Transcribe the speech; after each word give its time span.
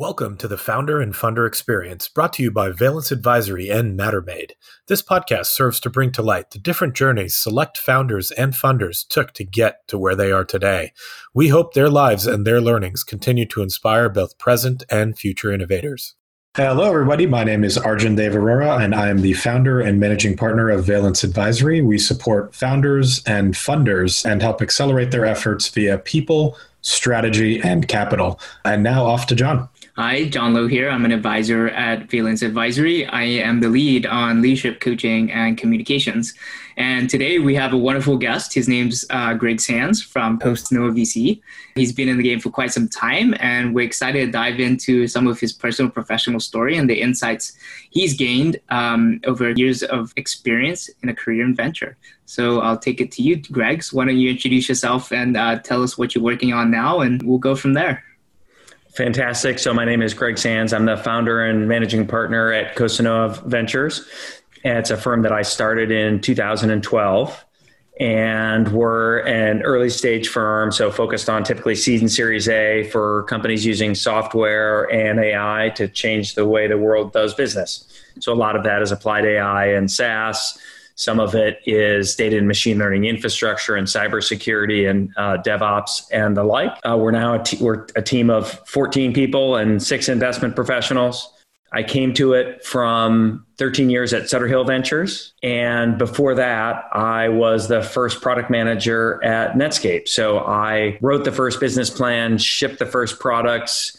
Welcome 0.00 0.38
to 0.38 0.48
the 0.48 0.56
Founder 0.56 0.98
and 0.98 1.12
Funder 1.12 1.46
Experience, 1.46 2.08
brought 2.08 2.32
to 2.32 2.42
you 2.42 2.50
by 2.50 2.70
Valence 2.70 3.12
Advisory 3.12 3.68
and 3.68 3.98
Mattermade. 3.98 4.52
This 4.88 5.02
podcast 5.02 5.48
serves 5.48 5.78
to 5.80 5.90
bring 5.90 6.10
to 6.12 6.22
light 6.22 6.52
the 6.52 6.58
different 6.58 6.94
journeys 6.94 7.34
select 7.34 7.76
founders 7.76 8.30
and 8.30 8.54
funders 8.54 9.06
took 9.06 9.34
to 9.34 9.44
get 9.44 9.86
to 9.88 9.98
where 9.98 10.14
they 10.14 10.32
are 10.32 10.46
today. 10.46 10.94
We 11.34 11.48
hope 11.48 11.74
their 11.74 11.90
lives 11.90 12.26
and 12.26 12.46
their 12.46 12.62
learnings 12.62 13.04
continue 13.04 13.44
to 13.48 13.60
inspire 13.60 14.08
both 14.08 14.38
present 14.38 14.84
and 14.88 15.18
future 15.18 15.52
innovators. 15.52 16.14
Hello, 16.56 16.88
everybody. 16.88 17.26
My 17.26 17.44
name 17.44 17.62
is 17.62 17.76
Arjun 17.76 18.16
Dev 18.16 18.32
Arora, 18.32 18.82
and 18.82 18.94
I 18.94 19.10
am 19.10 19.20
the 19.20 19.34
founder 19.34 19.80
and 19.82 20.00
managing 20.00 20.34
partner 20.34 20.70
of 20.70 20.86
Valence 20.86 21.24
Advisory. 21.24 21.82
We 21.82 21.98
support 21.98 22.54
founders 22.54 23.22
and 23.24 23.52
funders 23.52 24.24
and 24.24 24.40
help 24.40 24.62
accelerate 24.62 25.10
their 25.10 25.26
efforts 25.26 25.68
via 25.68 25.98
people, 25.98 26.56
strategy, 26.80 27.60
and 27.60 27.86
capital. 27.86 28.40
And 28.64 28.82
now 28.82 29.04
off 29.04 29.26
to 29.26 29.34
John. 29.34 29.68
Hi, 30.00 30.24
John 30.24 30.54
Lowe 30.54 30.66
here. 30.66 30.88
I'm 30.88 31.04
an 31.04 31.12
advisor 31.12 31.68
at 31.68 32.10
Valence 32.10 32.40
Advisory. 32.40 33.04
I 33.04 33.24
am 33.24 33.60
the 33.60 33.68
lead 33.68 34.06
on 34.06 34.40
leadership 34.40 34.80
coaching 34.80 35.30
and 35.30 35.58
communications. 35.58 36.32
And 36.78 37.10
today 37.10 37.38
we 37.38 37.54
have 37.56 37.74
a 37.74 37.76
wonderful 37.76 38.16
guest. 38.16 38.54
His 38.54 38.66
name's 38.66 39.04
uh, 39.10 39.34
Greg 39.34 39.60
Sands 39.60 40.02
from 40.02 40.38
Costanoa 40.38 40.96
VC. 40.98 41.42
He's 41.74 41.92
been 41.92 42.08
in 42.08 42.16
the 42.16 42.22
game 42.22 42.40
for 42.40 42.48
quite 42.48 42.72
some 42.72 42.88
time, 42.88 43.34
and 43.40 43.74
we're 43.74 43.84
excited 43.84 44.24
to 44.24 44.32
dive 44.32 44.58
into 44.58 45.06
some 45.06 45.26
of 45.26 45.38
his 45.38 45.52
personal 45.52 45.90
professional 45.90 46.40
story 46.40 46.78
and 46.78 46.88
the 46.88 46.98
insights 46.98 47.52
he's 47.90 48.16
gained 48.16 48.58
um, 48.70 49.20
over 49.24 49.50
years 49.50 49.82
of 49.82 50.14
experience 50.16 50.88
in 51.02 51.10
a 51.10 51.14
career 51.14 51.44
and 51.44 51.54
venture. 51.54 51.98
So 52.24 52.60
I'll 52.62 52.78
take 52.78 53.02
it 53.02 53.12
to 53.12 53.22
you, 53.22 53.36
Greg. 53.52 53.82
So 53.82 53.98
why 53.98 54.06
don't 54.06 54.16
you 54.16 54.30
introduce 54.30 54.66
yourself 54.66 55.12
and 55.12 55.36
uh, 55.36 55.58
tell 55.58 55.82
us 55.82 55.98
what 55.98 56.14
you're 56.14 56.24
working 56.24 56.54
on 56.54 56.70
now, 56.70 57.00
and 57.00 57.22
we'll 57.22 57.36
go 57.36 57.54
from 57.54 57.74
there. 57.74 58.02
Fantastic. 58.92 59.60
So 59.60 59.72
my 59.72 59.84
name 59.84 60.02
is 60.02 60.14
Greg 60.14 60.36
Sands. 60.36 60.72
I'm 60.72 60.84
the 60.84 60.96
founder 60.96 61.44
and 61.44 61.68
managing 61.68 62.06
partner 62.06 62.52
at 62.52 62.74
Costanoa 62.74 63.42
Ventures. 63.44 64.06
It's 64.64 64.90
a 64.90 64.96
firm 64.96 65.22
that 65.22 65.32
I 65.32 65.42
started 65.42 65.92
in 65.92 66.20
2012 66.20 67.44
and 68.00 68.72
we're 68.72 69.18
an 69.20 69.62
early 69.62 69.90
stage 69.90 70.28
firm, 70.28 70.72
so 70.72 70.90
focused 70.90 71.28
on 71.28 71.44
typically 71.44 71.74
seed 71.74 72.00
and 72.00 72.10
series 72.10 72.48
A 72.48 72.84
for 72.84 73.24
companies 73.24 73.64
using 73.64 73.94
software 73.94 74.90
and 74.90 75.20
AI 75.20 75.70
to 75.76 75.86
change 75.86 76.34
the 76.34 76.46
way 76.46 76.66
the 76.66 76.78
world 76.78 77.12
does 77.12 77.34
business. 77.34 77.86
So 78.18 78.32
a 78.32 78.34
lot 78.34 78.56
of 78.56 78.64
that 78.64 78.82
is 78.82 78.90
applied 78.90 79.24
AI 79.24 79.66
and 79.66 79.90
SaaS 79.90 80.58
some 81.00 81.18
of 81.18 81.34
it 81.34 81.62
is 81.64 82.14
data 82.14 82.36
and 82.36 82.46
machine 82.46 82.76
learning 82.76 83.06
infrastructure 83.06 83.74
and 83.74 83.86
cybersecurity 83.86 84.86
and 84.86 85.10
uh, 85.16 85.38
DevOps 85.38 86.02
and 86.12 86.36
the 86.36 86.44
like. 86.44 86.72
Uh, 86.84 86.94
we're 86.98 87.10
now 87.10 87.40
a, 87.40 87.42
t- 87.42 87.56
we're 87.58 87.86
a 87.96 88.02
team 88.02 88.28
of 88.28 88.50
14 88.68 89.14
people 89.14 89.56
and 89.56 89.82
six 89.82 90.10
investment 90.10 90.54
professionals. 90.54 91.32
I 91.72 91.84
came 91.84 92.12
to 92.14 92.34
it 92.34 92.62
from 92.66 93.46
13 93.56 93.88
years 93.88 94.12
at 94.12 94.28
Sutter 94.28 94.46
Hill 94.46 94.64
Ventures. 94.64 95.32
And 95.42 95.96
before 95.96 96.34
that, 96.34 96.84
I 96.92 97.30
was 97.30 97.68
the 97.68 97.80
first 97.80 98.20
product 98.20 98.50
manager 98.50 99.24
at 99.24 99.54
Netscape. 99.54 100.06
So 100.06 100.40
I 100.40 100.98
wrote 101.00 101.24
the 101.24 101.32
first 101.32 101.60
business 101.60 101.88
plan, 101.88 102.36
shipped 102.36 102.78
the 102.78 102.84
first 102.84 103.20
products, 103.20 103.96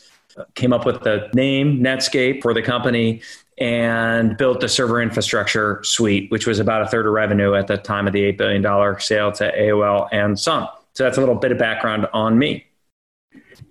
came 0.53 0.71
up 0.71 0.85
with 0.85 1.01
the 1.01 1.29
name 1.33 1.79
Netscape 1.79 2.43
for 2.43 2.53
the 2.53 2.61
company, 2.61 3.21
and 3.61 4.35
built 4.37 4.59
the 4.59 4.67
server 4.67 4.99
infrastructure 4.99 5.83
suite, 5.83 6.31
which 6.31 6.47
was 6.47 6.57
about 6.57 6.81
a 6.81 6.87
third 6.87 7.05
of 7.05 7.13
revenue 7.13 7.53
at 7.53 7.67
the 7.67 7.77
time 7.77 8.07
of 8.07 8.13
the 8.13 8.33
$8 8.33 8.37
billion 8.37 8.99
sale 8.99 9.31
to 9.33 9.55
AOL 9.55 10.09
and 10.11 10.37
Sun. 10.37 10.67
So 10.93 11.03
that's 11.03 11.17
a 11.17 11.19
little 11.19 11.35
bit 11.35 11.51
of 11.51 11.59
background 11.59 12.07
on 12.11 12.39
me. 12.39 12.65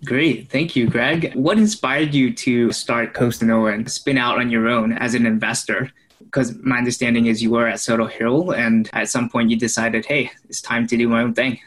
Great. 0.04 0.48
Thank 0.48 0.76
you, 0.76 0.88
Greg. 0.88 1.34
What 1.34 1.58
inspired 1.58 2.14
you 2.14 2.32
to 2.34 2.70
start 2.70 3.14
Costanoa 3.14 3.74
and 3.74 3.90
spin 3.90 4.16
out 4.16 4.38
on 4.38 4.48
your 4.48 4.68
own 4.68 4.92
as 4.92 5.14
an 5.14 5.26
investor? 5.26 5.90
Because 6.20 6.56
my 6.58 6.78
understanding 6.78 7.26
is 7.26 7.42
you 7.42 7.50
were 7.50 7.66
at 7.66 7.80
Sutter 7.80 8.06
Hill 8.06 8.52
and 8.52 8.88
at 8.92 9.08
some 9.08 9.28
point 9.28 9.50
you 9.50 9.56
decided, 9.56 10.06
hey, 10.06 10.30
it's 10.48 10.62
time 10.62 10.86
to 10.86 10.96
do 10.96 11.08
my 11.08 11.22
own 11.22 11.34
thing. 11.34 11.58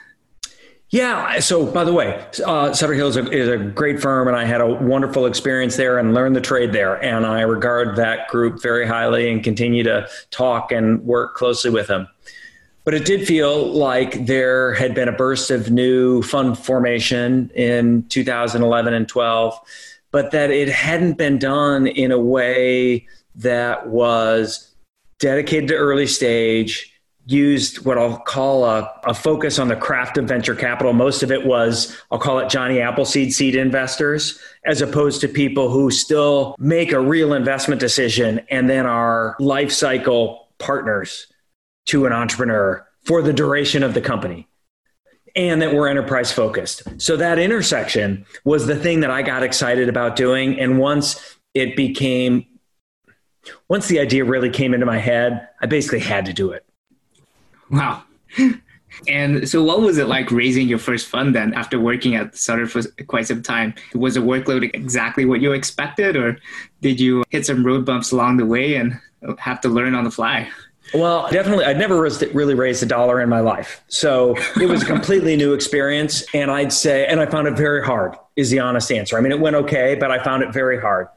Yeah. 0.94 1.40
So, 1.40 1.66
by 1.66 1.86
the 1.86 1.92
way, 1.92 2.24
uh, 2.46 2.72
Sutter 2.72 2.94
Hill 2.94 3.08
is 3.08 3.18
a, 3.18 3.28
is 3.32 3.50
a, 3.50 3.58
great 3.58 4.00
firm, 4.00 4.28
and 4.28 4.38
I 4.38 4.46
had 4.46 4.62
a 4.62 4.68
wonderful 4.68 5.26
experience 5.26 5.76
there 5.76 5.98
and 5.98 6.14
learned 6.14 6.36
the 6.36 6.42
trade 6.42 6.72
there. 6.72 7.04
And 7.04 7.26
I 7.26 7.42
regard 7.42 7.96
that 7.96 8.28
group 8.28 8.62
very 8.62 8.86
highly 8.86 9.32
and 9.32 9.44
continue 9.44 9.82
to 9.86 10.08
talk 10.30 10.72
and 10.72 11.04
work 11.04 11.34
closely 11.34 11.72
with 11.72 11.88
them. 11.88 12.08
But 12.84 12.94
it 12.94 13.06
did 13.06 13.26
feel 13.26 13.74
like 13.74 14.28
there 14.28 14.76
had 14.76 14.94
been 14.94 15.08
a 15.08 15.12
burst 15.12 15.50
of 15.50 15.72
new 15.72 16.22
fund 16.22 16.60
formation 16.60 17.50
in 17.56 18.04
2011 18.10 18.94
and 18.94 19.08
12, 19.08 19.60
but 20.12 20.30
that 20.30 20.52
it 20.52 20.70
hadn't 20.70 21.18
been 21.18 21.40
done 21.40 21.88
in 21.88 22.12
a 22.12 22.20
way 22.20 23.08
that 23.34 23.88
was 23.88 24.70
dedicated 25.18 25.70
to 25.70 25.76
early 25.76 26.06
stage 26.06 26.93
used 27.26 27.86
what 27.86 27.98
I'll 27.98 28.18
call 28.18 28.66
a, 28.66 28.92
a, 29.06 29.14
focus 29.14 29.58
on 29.58 29.70
the 29.70 29.76
craft 29.76 30.18
of 30.18 30.26
venture 30.26 30.56
capital. 30.56 30.92
Most 30.92 31.24
of 31.24 31.32
it 31.32 31.46
was, 31.46 31.96
I'll 32.12 32.20
call 32.20 32.40
it 32.40 32.50
Johnny 32.50 32.82
Appleseed 32.82 33.34
seed 33.34 33.56
investors, 33.56 34.40
as 34.66 34.82
opposed 34.82 35.22
to 35.22 35.30
people 35.30 35.70
who 35.70 35.90
still 35.90 36.56
make 36.60 36.92
a 36.92 37.00
real 37.00 37.34
investment 37.34 37.80
decision 37.80 38.42
and 38.50 38.70
then 38.70 38.86
are 38.86 39.36
life 39.40 39.72
cycle 39.72 40.50
partners 40.58 41.28
to 41.86 42.06
an 42.06 42.12
entrepreneur 42.12 42.86
for 43.04 43.22
the 43.22 43.34
duration 43.34 43.84
of 43.84 43.94
the 43.94 44.02
company. 44.02 44.48
And 45.36 45.64
that 45.64 45.74
we're 45.74 45.88
enterprise 45.88 46.32
focused. 46.32 46.84
So 47.02 47.18
that 47.18 47.40
intersection 47.40 48.26
was 48.44 48.68
the 48.68 48.76
thing 48.76 49.00
that 49.00 49.10
I 49.10 49.24
got 49.24 49.42
excited 49.42 49.90
about 49.90 50.16
doing. 50.16 50.60
And 50.60 50.78
once 50.78 51.38
it 51.56 51.76
became, 51.76 52.46
once 53.68 53.88
the 53.88 54.00
idea 54.00 54.26
really 54.26 54.52
came 54.52 54.76
into 54.76 54.86
my 54.86 55.00
head, 55.00 55.48
I 55.60 55.66
basically 55.66 56.02
had 56.02 56.26
to 56.28 56.34
do 56.34 56.52
it 56.52 56.64
Wow. 57.74 58.04
And 59.08 59.50
so, 59.50 59.64
what 59.64 59.82
was 59.82 59.98
it 59.98 60.08
like 60.08 60.32
raising 60.32 60.68
your 60.68 60.78
first 60.78 61.08
fund 61.08 61.36
then 61.36 61.54
after 61.56 61.80
working 61.80 62.16
at 62.16 62.38
Sutter 62.38 62.68
for 62.68 62.84
quite 63.08 63.28
some 63.28 63.42
time? 63.42 63.74
Was 63.96 64.14
the 64.14 64.20
workload 64.20 64.64
exactly 64.74 65.26
what 65.26 65.42
you 65.42 65.52
expected, 65.52 66.16
or 66.16 66.38
did 66.82 67.00
you 67.00 67.24
hit 67.30 67.46
some 67.46 67.66
road 67.66 67.86
bumps 67.86 68.12
along 68.12 68.38
the 68.38 68.46
way 68.46 68.76
and 68.76 69.00
have 69.40 69.60
to 69.62 69.70
learn 69.70 69.96
on 69.96 70.04
the 70.04 70.12
fly? 70.12 70.48
Well, 70.94 71.28
definitely. 71.32 71.66
I'd 71.66 71.80
never 71.80 72.00
really 72.00 72.54
raised 72.54 72.84
a 72.84 72.86
dollar 72.86 73.20
in 73.20 73.30
my 73.30 73.40
life. 73.40 73.84
So 73.88 74.36
it 74.62 74.70
was 74.70 74.84
a 74.84 74.86
completely 74.86 75.36
new 75.36 75.54
experience. 75.54 76.24
And 76.36 76.52
I'd 76.52 76.72
say, 76.72 77.08
and 77.08 77.20
I 77.20 77.26
found 77.26 77.48
it 77.48 77.58
very 77.58 77.84
hard, 77.84 78.16
is 78.36 78.52
the 78.52 78.60
honest 78.60 78.92
answer. 78.92 79.18
I 79.18 79.22
mean, 79.22 79.32
it 79.32 79.40
went 79.40 79.56
okay, 79.56 79.96
but 79.96 80.12
I 80.12 80.24
found 80.24 80.44
it 80.44 80.54
very 80.54 80.80
hard. 80.80 81.08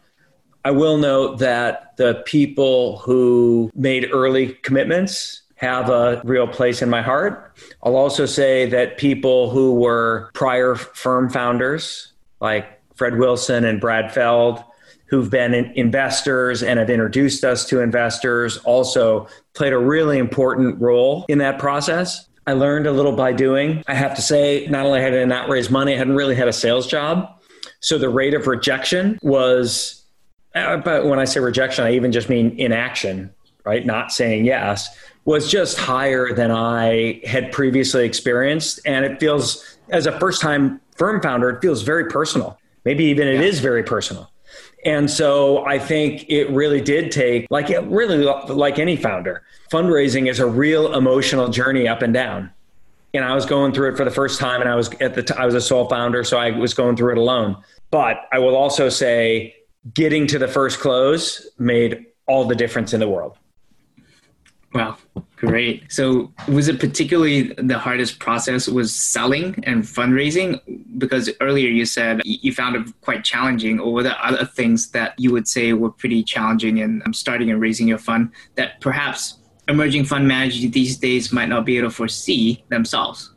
I 0.65 0.71
will 0.71 0.97
note 0.97 1.41
that 1.41 1.97
the 1.97 2.23
people 2.27 2.99
who 2.99 3.71
made 3.75 4.09
early 4.13 4.55
commitments 4.63 5.43
have 5.57 5.89
a 5.89 6.21
real 6.25 6.47
place 6.47 6.83
in 6.83 6.89
my 6.89 7.03
heart. 7.03 7.55
I'll 7.83 7.97
also 7.97 8.27
say 8.27 8.67
that 8.67 8.99
people 8.99 9.51
who 9.51 9.75
were 9.75 10.31
prior 10.35 10.75
firm 10.75 11.29
founders, 11.31 12.13
like 12.41 12.81
Fred 12.95 13.19
Wilson 13.19 13.65
and 13.65 13.81
Brad 13.81 14.13
Feld, 14.13 14.63
who've 15.07 15.31
been 15.31 15.55
investors 15.55 16.63
and 16.63 16.79
have 16.79 16.91
introduced 16.91 17.45
us 17.45 17.65
to 17.67 17.81
investors, 17.81 18.59
also 18.59 19.29
played 19.55 19.73
a 19.73 19.79
really 19.79 20.19
important 20.19 20.81
role 20.81 21.25
in 21.29 21.39
that 21.39 21.59
process. 21.59 22.29
I 22.47 22.53
learned 22.53 22.87
a 22.87 22.93
little 22.93 23.13
by 23.13 23.33
doing. 23.33 23.83
I 23.87 23.95
have 23.95 24.15
to 24.17 24.23
say, 24.23 24.67
not 24.69 24.87
only 24.87 25.01
had 25.01 25.15
I 25.15 25.25
not 25.25 25.49
raised 25.49 25.71
money, 25.71 25.95
I 25.95 25.99
hadn't 25.99 26.17
really 26.17 26.35
had 26.35 26.49
a 26.49 26.53
sales 26.53 26.87
job. 26.87 27.41
So 27.81 27.99
the 27.99 28.09
rate 28.09 28.35
of 28.35 28.47
rejection 28.47 29.19
was, 29.23 30.05
uh, 30.55 30.77
but 30.79 31.07
when 31.07 31.19
I 31.19 31.25
say 31.25 31.41
rejection, 31.41 31.85
I 31.85 31.93
even 31.95 32.13
just 32.13 32.29
mean 32.29 32.55
inaction, 32.59 33.33
right? 33.67 33.85
Not 33.85 34.13
saying 34.13 34.47
yes 34.47 34.97
was 35.27 35.51
just 35.51 35.77
higher 35.77 36.33
than 36.33 36.53
I 36.53 37.21
had 37.27 37.51
previously 37.53 38.07
experienced. 38.07 38.81
And 38.87 39.05
it 39.05 39.19
feels, 39.19 39.77
as 39.91 40.07
a 40.07 40.19
first 40.19 40.41
time 40.41 40.81
firm 40.97 41.21
founder, 41.21 41.51
it 41.51 41.61
feels 41.61 41.83
very 41.83 42.09
personal. 42.09 42.59
Maybe 42.85 43.05
even 43.07 43.27
it 43.27 43.41
yeah. 43.41 43.41
is 43.41 43.59
very 43.59 43.83
personal. 43.83 44.31
And 44.85 45.11
so 45.11 45.67
I 45.67 45.81
think 45.81 46.27
it 46.29 46.49
really 46.51 46.81
did 46.81 47.11
take, 47.11 47.49
like 47.51 47.71
it 47.71 47.83
really 47.85 48.19
like 48.19 48.79
any 48.79 48.97
founder, 48.97 49.43
fundraising 49.71 50.31
is 50.31 50.39
a 50.39 50.47
real 50.47 50.95
emotional 50.95 51.49
journey 51.49 51.89
up 51.89 52.03
and 52.03 52.15
down. 52.15 52.53
And 53.13 53.25
I 53.25 53.35
was 53.35 53.47
going 53.47 53.73
through 53.73 53.93
it 53.93 53.97
for 53.97 54.05
the 54.05 54.11
first 54.11 54.39
time, 54.39 54.61
and 54.61 54.71
I 54.71 54.77
was 54.77 54.91
at 55.01 55.15
the 55.15 55.23
t- 55.23 55.35
I 55.35 55.47
was 55.47 55.55
a 55.55 55.61
sole 55.61 55.89
founder, 55.89 56.23
so 56.23 56.37
I 56.37 56.51
was 56.51 56.75
going 56.75 56.97
through 56.97 57.13
it 57.13 57.19
alone. 57.19 57.57
But 57.91 58.19
I 58.31 58.39
will 58.39 58.55
also 58.55 58.91
say, 58.91 59.57
getting 59.95 60.27
to 60.27 60.39
the 60.39 60.49
first 60.49 60.81
close 60.81 61.49
made 61.59 62.07
all 62.27 62.45
the 62.45 62.55
difference 62.55 62.93
in 62.93 63.01
the 63.01 63.09
world. 63.09 63.39
Wow, 64.77 64.99
great. 65.37 65.91
So, 65.91 66.31
was 66.49 66.69
it 66.69 66.79
particularly 66.79 67.55
the 67.55 67.79
hardest 67.79 68.19
process 68.19 68.69
was 68.69 68.95
selling 68.95 69.59
and 69.63 69.85
fundraising? 69.85 70.61
Because 70.99 71.31
earlier 71.41 71.71
you 71.71 71.87
said 71.87 72.21
you 72.27 72.53
found 72.53 72.77
it 72.77 72.93
quite 73.01 73.25
challenging, 73.25 73.81
or 73.81 73.95
were 73.95 74.03
there 74.03 74.19
other 74.23 74.45
things 74.45 74.91
that 74.91 75.15
you 75.17 75.33
would 75.33 75.49
say 75.49 75.73
were 75.73 75.91
pretty 75.91 76.23
challenging 76.23 76.77
in 76.77 77.01
um, 77.07 77.15
starting 77.15 77.51
and 77.51 77.59
raising 77.59 77.89
your 77.89 77.97
fund 77.97 78.33
that 78.57 78.79
perhaps 78.83 79.39
emerging 79.67 80.05
fund 80.05 80.29
managers 80.29 80.71
these 80.73 80.99
days 80.99 81.33
might 81.33 81.49
not 81.49 81.65
be 81.65 81.79
able 81.79 81.89
to 81.89 81.95
foresee 81.95 82.63
themselves? 82.69 83.33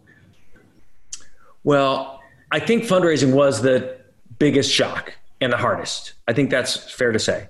Well, 1.63 2.19
I 2.51 2.59
think 2.59 2.83
fundraising 2.83 3.33
was 3.33 3.61
the 3.61 3.97
biggest 4.39 4.69
shock 4.69 5.13
and 5.39 5.53
the 5.53 5.57
hardest. 5.57 6.15
I 6.27 6.33
think 6.33 6.49
that's 6.49 6.91
fair 6.91 7.13
to 7.13 7.19
say. 7.19 7.47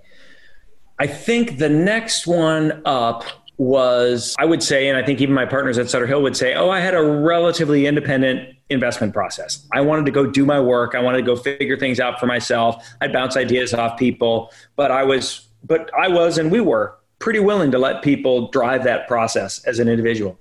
I 1.01 1.07
think 1.07 1.59
the 1.59 1.69
next 1.69 2.27
one 2.27 2.81
up 2.86 3.24
was, 3.60 4.36
I 4.40 4.46
would 4.46 4.64
say, 4.64 4.88
and 4.88 4.98
I 4.98 5.04
think 5.06 5.20
even 5.20 5.36
my 5.36 5.46
partners 5.46 5.78
at 5.78 5.90
Sutter 5.90 6.08
Hill 6.08 6.22
would 6.22 6.38
say, 6.38 6.56
oh, 6.56 6.70
I 6.70 6.80
had 6.80 6.96
a 6.96 7.04
relatively 7.04 7.86
independent 7.86 8.56
investment 8.70 9.14
process. 9.14 9.68
I 9.74 9.82
wanted 9.82 10.06
to 10.06 10.12
go 10.12 10.26
do 10.26 10.46
my 10.46 10.62
work. 10.62 10.96
I 10.96 11.02
wanted 11.02 11.18
to 11.18 11.24
go 11.24 11.36
figure 11.36 11.78
things 11.78 12.00
out 12.00 12.22
for 12.22 12.26
myself. 12.26 12.88
I'd 13.02 13.12
bounce 13.12 13.36
ideas 13.36 13.74
off 13.74 14.00
people, 14.00 14.52
but 14.78 14.92
I 14.92 15.04
was, 15.04 15.46
but 15.62 15.92
I 15.94 16.08
was, 16.08 16.38
and 16.38 16.50
we 16.52 16.62
were 16.62 16.98
pretty 17.20 17.40
willing 17.40 17.70
to 17.72 17.78
let 17.78 18.02
people 18.02 18.48
drive 18.48 18.86
that 18.86 19.10
process 19.10 19.62
as 19.66 19.80
an 19.80 19.90
individual. 19.90 20.40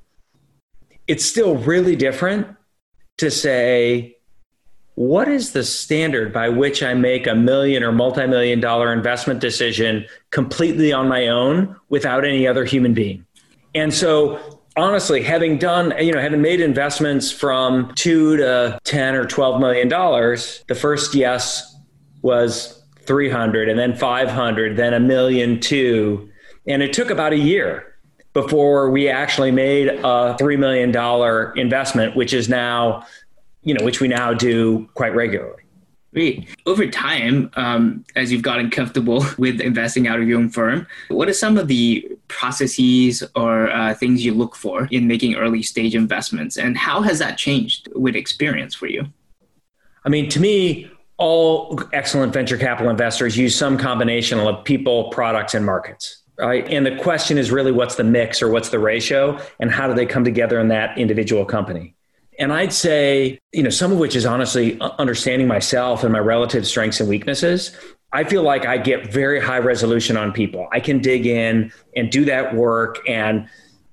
It's 1.09 1.25
still 1.25 1.57
really 1.57 1.97
different 1.97 2.47
to 3.17 3.33
say, 3.33 4.18
what 4.99 5.29
is 5.29 5.53
the 5.53 5.63
standard 5.63 6.33
by 6.33 6.49
which 6.49 6.83
I 6.83 6.93
make 6.93 7.29
a 7.29 7.35
million 7.37 7.85
or 7.85 7.93
multi-million 7.93 8.59
dollar 8.59 8.93
investment 8.93 9.39
decision 9.39 10.05
completely 10.33 10.93
on 10.93 11.07
my 11.07 11.29
own 11.29 11.77
without 11.89 12.25
any 12.25 12.49
other 12.49 12.65
human 12.65 12.95
being? 12.95 13.25
And 13.77 13.95
so 13.95 14.61
honestly, 14.77 15.23
having 15.23 15.57
done, 15.57 15.95
you 16.01 16.11
know, 16.11 16.21
having 16.21 16.43
made 16.43 16.61
investments 16.61 17.31
from 17.31 17.95
two 17.95 18.39
to 18.39 18.77
10 18.83 19.15
or 19.15 19.25
12 19.25 19.61
million 19.61 19.87
dollars, 19.87 20.65
the 20.67 20.75
first 20.75 21.15
yes 21.15 21.77
was 22.23 22.83
300 23.03 23.69
and 23.69 23.79
then 23.79 23.95
500, 23.95 24.77
then 24.77 24.95
a 24.95 25.01
million 25.01 25.61
two. 25.61 26.29
And 26.67 26.83
it 26.83 26.93
took 26.93 27.11
about 27.11 27.33
a 27.33 27.39
year 27.39 27.95
before 28.33 28.91
we 28.91 29.09
actually 29.09 29.53
made 29.53 29.87
a 29.87 30.37
$3 30.41 30.59
million 30.59 30.91
investment, 31.57 32.17
which 32.17 32.33
is 32.33 32.49
now 32.49 33.07
you 33.69 33.75
know, 33.75 33.85
which 33.85 34.01
we 34.01 34.09
now 34.09 34.33
do 34.33 34.89
quite 34.95 35.15
regularly. 35.15 35.63
Great. 36.15 36.49
Over 36.65 36.87
time, 36.87 37.51
um, 37.55 38.03
as 38.17 38.33
you've 38.33 38.43
gotten 38.43 38.71
comfortable 38.71 39.27
with 39.39 39.61
investing 39.61 40.09
out 40.09 40.19
of 40.19 40.27
your 40.27 40.39
own 40.39 40.49
firm, 40.49 40.87
what 41.09 41.29
are 41.29 41.35
some 41.35 41.59
of 41.59 41.69
the 41.69 42.11
processes 42.29 43.23
or 43.37 43.71
uh, 43.71 43.93
things 43.95 44.25
you 44.25 44.33
look 44.33 44.57
for 44.57 44.89
in 44.91 45.07
making 45.07 45.35
early 45.35 45.63
stage 45.63 45.95
investments? 45.95 46.57
And 46.57 46.79
how 46.79 47.03
has 47.03 47.19
that 47.19 47.37
changed 47.37 47.89
with 47.95 48.17
experience 48.17 48.75
for 48.75 48.87
you? 48.87 49.05
I 50.05 50.09
mean, 50.09 50.31
to 50.31 50.41
me, 50.41 50.91
all 51.19 51.79
excellent 51.93 52.33
venture 52.33 52.57
capital 52.57 52.91
investors 52.91 53.37
use 53.37 53.55
some 53.55 53.77
combination 53.77 54.39
of 54.39 54.65
people, 54.65 55.11
products, 55.11 55.55
and 55.55 55.67
markets. 55.67 56.23
Right. 56.39 56.67
And 56.69 56.87
the 56.87 56.97
question 56.97 57.37
is 57.37 57.51
really 57.51 57.73
what's 57.73 57.97
the 57.97 58.05
mix 58.05 58.41
or 58.41 58.49
what's 58.49 58.69
the 58.69 58.79
ratio 58.79 59.41
and 59.59 59.73
how 59.73 59.89
do 59.89 59.95
they 59.95 60.07
come 60.07 60.25
together 60.25 60.61
in 60.61 60.69
that 60.69 60.97
individual 60.97 61.45
company? 61.45 61.97
And 62.39 62.53
I'd 62.53 62.73
say, 62.73 63.39
you 63.53 63.63
know, 63.63 63.71
some 63.71 63.91
of 63.91 63.99
which 63.99 64.15
is 64.15 64.25
honestly 64.25 64.79
understanding 64.81 65.49
myself 65.49 66.05
and 66.05 66.13
my 66.13 66.21
relative 66.21 66.67
strengths 66.67 67.01
and 67.01 67.09
weaknesses. 67.09 67.77
I 68.13 68.25
feel 68.25 68.43
like 68.43 68.65
I 68.65 68.79
get 68.79 69.13
very 69.13 69.41
high 69.41 69.59
resolution 69.59 70.17
on 70.17 70.33
people. 70.33 70.69
I 70.73 70.81
can 70.81 71.01
dig 71.01 71.27
in 71.27 71.73
and 71.95 72.11
do 72.11 72.25
that 72.25 72.55
work 72.55 72.99
and 73.07 73.49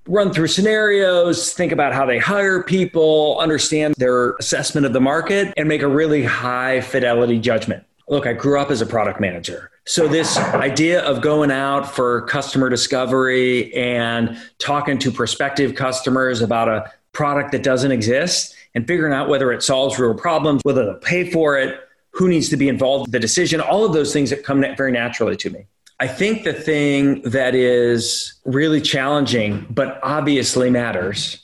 run 0.07 0.31
through 0.31 0.47
scenarios, 0.47 1.53
think 1.53 1.71
about 1.71 1.93
how 1.93 2.05
they 2.05 2.19
hire 2.19 2.63
people, 2.63 3.37
understand 3.39 3.95
their 3.97 4.33
assessment 4.33 4.85
of 4.85 4.93
the 4.93 5.01
market, 5.01 5.53
and 5.57 5.67
make 5.67 5.81
a 5.81 5.87
really 5.87 6.23
high 6.23 6.81
fidelity 6.81 7.39
judgment. 7.39 7.83
Look, 8.07 8.27
I 8.27 8.33
grew 8.33 8.59
up 8.59 8.69
as 8.69 8.81
a 8.81 8.85
product 8.85 9.19
manager. 9.19 9.71
So, 9.87 10.07
this 10.07 10.37
idea 10.37 11.01
of 11.01 11.21
going 11.21 11.51
out 11.51 11.91
for 11.91 12.21
customer 12.23 12.69
discovery 12.69 13.73
and 13.73 14.37
talking 14.59 14.99
to 14.99 15.11
prospective 15.11 15.73
customers 15.73 16.41
about 16.41 16.69
a 16.69 16.91
product 17.15 17.51
that 17.53 17.63
doesn't 17.63 17.91
exist 17.91 18.55
and 18.75 18.85
figuring 18.85 19.13
out 19.13 19.27
whether 19.29 19.51
it 19.51 19.63
solves 19.63 19.97
real 19.97 20.13
problems, 20.13 20.61
whether 20.63 20.85
they'll 20.85 20.95
pay 20.95 21.31
for 21.31 21.57
it, 21.57 21.79
who 22.11 22.29
needs 22.29 22.49
to 22.49 22.57
be 22.57 22.69
involved 22.69 23.07
in 23.07 23.11
the 23.11 23.19
decision, 23.19 23.59
all 23.59 23.83
of 23.85 23.93
those 23.93 24.13
things 24.13 24.29
that 24.29 24.43
come 24.43 24.63
very 24.77 24.91
naturally 24.91 25.35
to 25.35 25.49
me. 25.49 25.65
I 25.99 26.07
think 26.07 26.43
the 26.43 26.53
thing 26.53 27.21
that 27.23 27.55
is 27.55 28.33
really 28.43 28.81
challenging, 28.81 29.65
but 29.69 29.99
obviously 30.03 30.69
matters, 30.69 31.41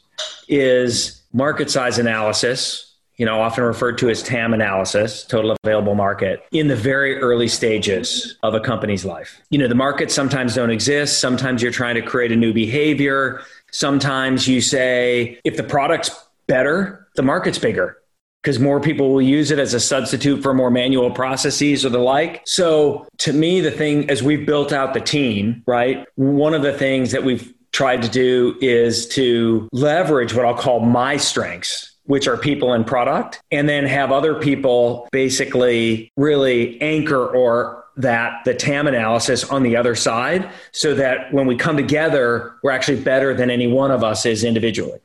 is 0.49 1.21
market 1.33 1.71
size 1.71 1.97
analysis, 1.97 2.91
you 3.15 3.25
know, 3.25 3.39
often 3.39 3.63
referred 3.63 3.97
to 3.99 4.09
as 4.09 4.23
TAM 4.23 4.53
analysis, 4.53 5.23
total 5.23 5.55
available 5.63 5.95
market, 5.95 6.43
in 6.51 6.67
the 6.67 6.75
very 6.75 7.17
early 7.19 7.47
stages 7.47 8.35
of 8.43 8.53
a 8.53 8.59
company's 8.59 9.05
life. 9.05 9.39
You 9.51 9.59
know, 9.59 9.67
the 9.67 9.75
markets 9.75 10.13
sometimes 10.13 10.55
don't 10.55 10.71
exist. 10.71 11.19
Sometimes 11.19 11.61
you're 11.61 11.71
trying 11.71 11.95
to 11.95 12.01
create 12.01 12.31
a 12.31 12.35
new 12.35 12.51
behavior. 12.51 13.41
Sometimes 13.71 14.47
you 14.47 14.61
say, 14.61 15.39
if 15.43 15.57
the 15.57 15.63
product's 15.63 16.11
better, 16.47 17.07
the 17.15 17.23
market's 17.23 17.59
bigger 17.59 17.97
because 18.41 18.59
more 18.59 18.79
people 18.79 19.11
will 19.11 19.21
use 19.21 19.51
it 19.51 19.59
as 19.59 19.73
a 19.73 19.79
substitute 19.79 20.41
for 20.41 20.53
more 20.53 20.71
manual 20.71 21.11
processes 21.11 21.85
or 21.85 21.89
the 21.89 21.99
like. 21.99 22.41
So, 22.45 23.07
to 23.19 23.33
me, 23.33 23.61
the 23.61 23.71
thing 23.71 24.09
as 24.09 24.23
we've 24.23 24.45
built 24.45 24.73
out 24.73 24.93
the 24.93 24.99
team, 24.99 25.63
right, 25.67 26.05
one 26.15 26.53
of 26.53 26.63
the 26.63 26.73
things 26.73 27.11
that 27.11 27.23
we've 27.23 27.53
tried 27.71 28.01
to 28.01 28.09
do 28.09 28.57
is 28.61 29.07
to 29.09 29.69
leverage 29.71 30.33
what 30.33 30.45
I'll 30.45 30.55
call 30.55 30.79
my 30.79 31.17
strengths, 31.17 31.95
which 32.05 32.27
are 32.27 32.35
people 32.35 32.73
and 32.73 32.85
product, 32.85 33.41
and 33.51 33.69
then 33.69 33.85
have 33.85 34.11
other 34.11 34.35
people 34.35 35.07
basically 35.11 36.11
really 36.17 36.81
anchor 36.81 37.27
or 37.27 37.80
that 37.97 38.43
the 38.45 38.53
TAM 38.53 38.87
analysis 38.87 39.43
on 39.49 39.63
the 39.63 39.75
other 39.75 39.95
side 39.95 40.49
so 40.71 40.95
that 40.95 41.31
when 41.33 41.45
we 41.45 41.55
come 41.55 41.77
together, 41.77 42.53
we're 42.63 42.71
actually 42.71 43.01
better 43.01 43.33
than 43.33 43.49
any 43.49 43.67
one 43.67 43.91
of 43.91 44.03
us 44.03 44.25
is 44.25 44.43
individually. 44.43 44.99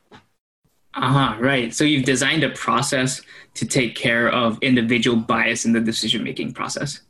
Uh-huh, 0.93 1.35
right. 1.39 1.75
So 1.75 1.83
you've 1.83 2.05
designed 2.05 2.43
a 2.43 2.49
process 2.49 3.21
to 3.55 3.65
take 3.65 3.95
care 3.95 4.29
of 4.29 4.57
individual 4.61 5.17
bias 5.17 5.65
in 5.65 5.73
the 5.73 5.79
decision 5.79 6.23
making 6.23 6.53
process. 6.53 7.01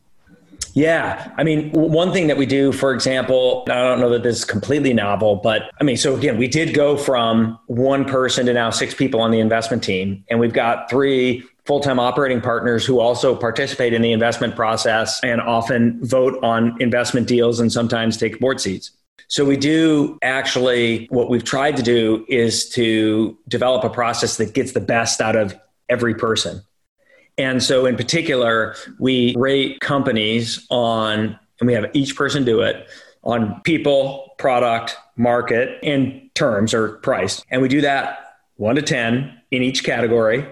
Yeah. 0.73 1.31
I 1.37 1.43
mean, 1.43 1.71
one 1.71 2.11
thing 2.11 2.27
that 2.27 2.37
we 2.37 2.45
do, 2.45 2.71
for 2.71 2.93
example, 2.93 3.63
I 3.67 3.73
don't 3.73 3.99
know 3.99 4.09
that 4.09 4.23
this 4.23 4.37
is 4.37 4.45
completely 4.45 4.93
novel, 4.93 5.37
but 5.37 5.71
I 5.81 5.83
mean, 5.83 5.97
so 5.97 6.15
again, 6.15 6.37
we 6.37 6.47
did 6.47 6.73
go 6.73 6.97
from 6.97 7.57
one 7.65 8.05
person 8.05 8.45
to 8.45 8.53
now 8.53 8.69
six 8.69 8.93
people 8.93 9.21
on 9.21 9.31
the 9.31 9.39
investment 9.39 9.83
team, 9.83 10.23
and 10.29 10.39
we've 10.39 10.53
got 10.53 10.89
three 10.89 11.43
full-time 11.67 11.99
operating 11.99 12.39
partners 12.39 12.85
who 12.85 13.01
also 13.01 13.35
participate 13.35 13.93
in 13.93 14.01
the 14.01 14.13
investment 14.13 14.55
process 14.55 15.19
and 15.21 15.41
often 15.41 16.03
vote 16.03 16.41
on 16.41 16.81
investment 16.81 17.27
deals 17.27 17.59
and 17.59 17.71
sometimes 17.71 18.15
take 18.15 18.39
board 18.39 18.61
seats. 18.61 18.91
So 19.27 19.43
we 19.43 19.57
do 19.57 20.17
actually 20.23 21.07
what 21.09 21.29
we've 21.29 21.43
tried 21.43 21.75
to 21.75 21.83
do 21.83 22.25
is 22.29 22.69
to 22.69 23.37
develop 23.49 23.83
a 23.83 23.89
process 23.89 24.37
that 24.37 24.53
gets 24.53 24.71
the 24.71 24.79
best 24.79 25.19
out 25.19 25.35
of 25.35 25.59
every 25.89 26.15
person. 26.15 26.61
And 27.37 27.61
so 27.61 27.85
in 27.85 27.97
particular, 27.97 28.75
we 28.97 29.35
rate 29.37 29.81
companies 29.81 30.65
on 30.69 31.37
and 31.59 31.67
we 31.67 31.73
have 31.73 31.89
each 31.93 32.15
person 32.15 32.45
do 32.45 32.61
it 32.61 32.87
on 33.23 33.59
people, 33.65 34.35
product, 34.37 34.95
market, 35.17 35.79
and 35.83 36.29
terms 36.33 36.73
or 36.73 36.93
price. 36.99 37.43
And 37.51 37.61
we 37.61 37.67
do 37.67 37.81
that 37.81 38.37
1 38.55 38.75
to 38.75 38.81
10 38.81 39.41
in 39.51 39.61
each 39.61 39.83
category 39.83 40.45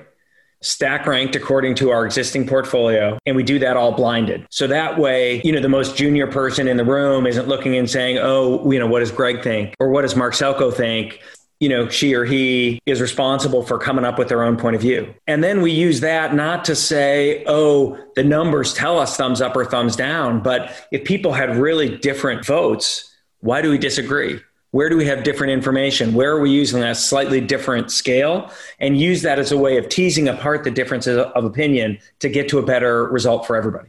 stack 0.65 1.05
ranked 1.05 1.35
according 1.35 1.75
to 1.75 1.91
our 1.91 2.05
existing 2.05 2.47
portfolio 2.47 3.17
and 3.25 3.35
we 3.35 3.43
do 3.43 3.59
that 3.59 3.77
all 3.77 3.91
blinded. 3.91 4.45
So 4.49 4.67
that 4.67 4.97
way 4.97 5.41
you 5.43 5.51
know 5.51 5.61
the 5.61 5.69
most 5.69 5.95
junior 5.95 6.27
person 6.27 6.67
in 6.67 6.77
the 6.77 6.83
room 6.85 7.27
isn't 7.27 7.47
looking 7.47 7.75
and 7.75 7.89
saying 7.89 8.17
oh 8.17 8.69
you 8.71 8.79
know 8.79 8.87
what 8.87 8.99
does 8.99 9.11
greg 9.11 9.43
think? 9.43 9.75
Or 9.79 9.89
what 9.89 10.01
does 10.01 10.15
mark 10.15 10.33
Selcow 10.33 10.73
think? 10.73 11.19
You 11.59 11.69
know 11.69 11.87
she 11.87 12.15
or 12.15 12.25
he 12.25 12.81
is 12.85 12.99
responsible 12.99 13.63
for 13.63 13.77
coming 13.77 14.03
up 14.03 14.17
with 14.17 14.27
their 14.27 14.43
own 14.43 14.57
point 14.57 14.75
of 14.75 14.81
view. 14.81 15.13
And 15.27 15.43
then 15.43 15.61
we 15.61 15.71
use 15.71 16.01
that 16.01 16.33
not 16.33 16.65
to 16.65 16.75
say 16.75 17.43
oh 17.47 17.97
the 18.15 18.23
numbers 18.23 18.73
tell 18.73 18.99
us 18.99 19.15
thumbs 19.15 19.41
up 19.41 19.55
or 19.55 19.65
thumbs 19.65 19.95
down 19.95 20.41
but 20.41 20.71
if 20.91 21.03
people 21.05 21.33
had 21.33 21.55
really 21.55 21.97
different 21.97 22.45
votes 22.45 23.11
why 23.39 23.61
do 23.61 23.69
we 23.69 23.77
disagree 23.77 24.39
where 24.75 24.89
do 24.89 24.97
we 24.97 25.05
have 25.05 25.23
different 25.23 25.53
information? 25.53 26.13
Where 26.13 26.35
are 26.35 26.41
we 26.41 26.51
using 26.51 26.83
a 26.83 26.93
slightly 26.93 27.39
different 27.39 27.93
scale? 27.93 28.51
And 28.77 28.99
use 28.99 29.21
that 29.21 29.39
as 29.39 29.53
a 29.53 29.57
way 29.57 29.77
of 29.77 29.87
teasing 29.87 30.27
apart 30.27 30.65
the 30.65 30.69
differences 30.69 31.17
of 31.17 31.45
opinion 31.45 31.97
to 32.19 32.27
get 32.27 32.49
to 32.49 32.59
a 32.59 32.61
better 32.61 33.07
result 33.07 33.47
for 33.47 33.55
everybody. 33.55 33.87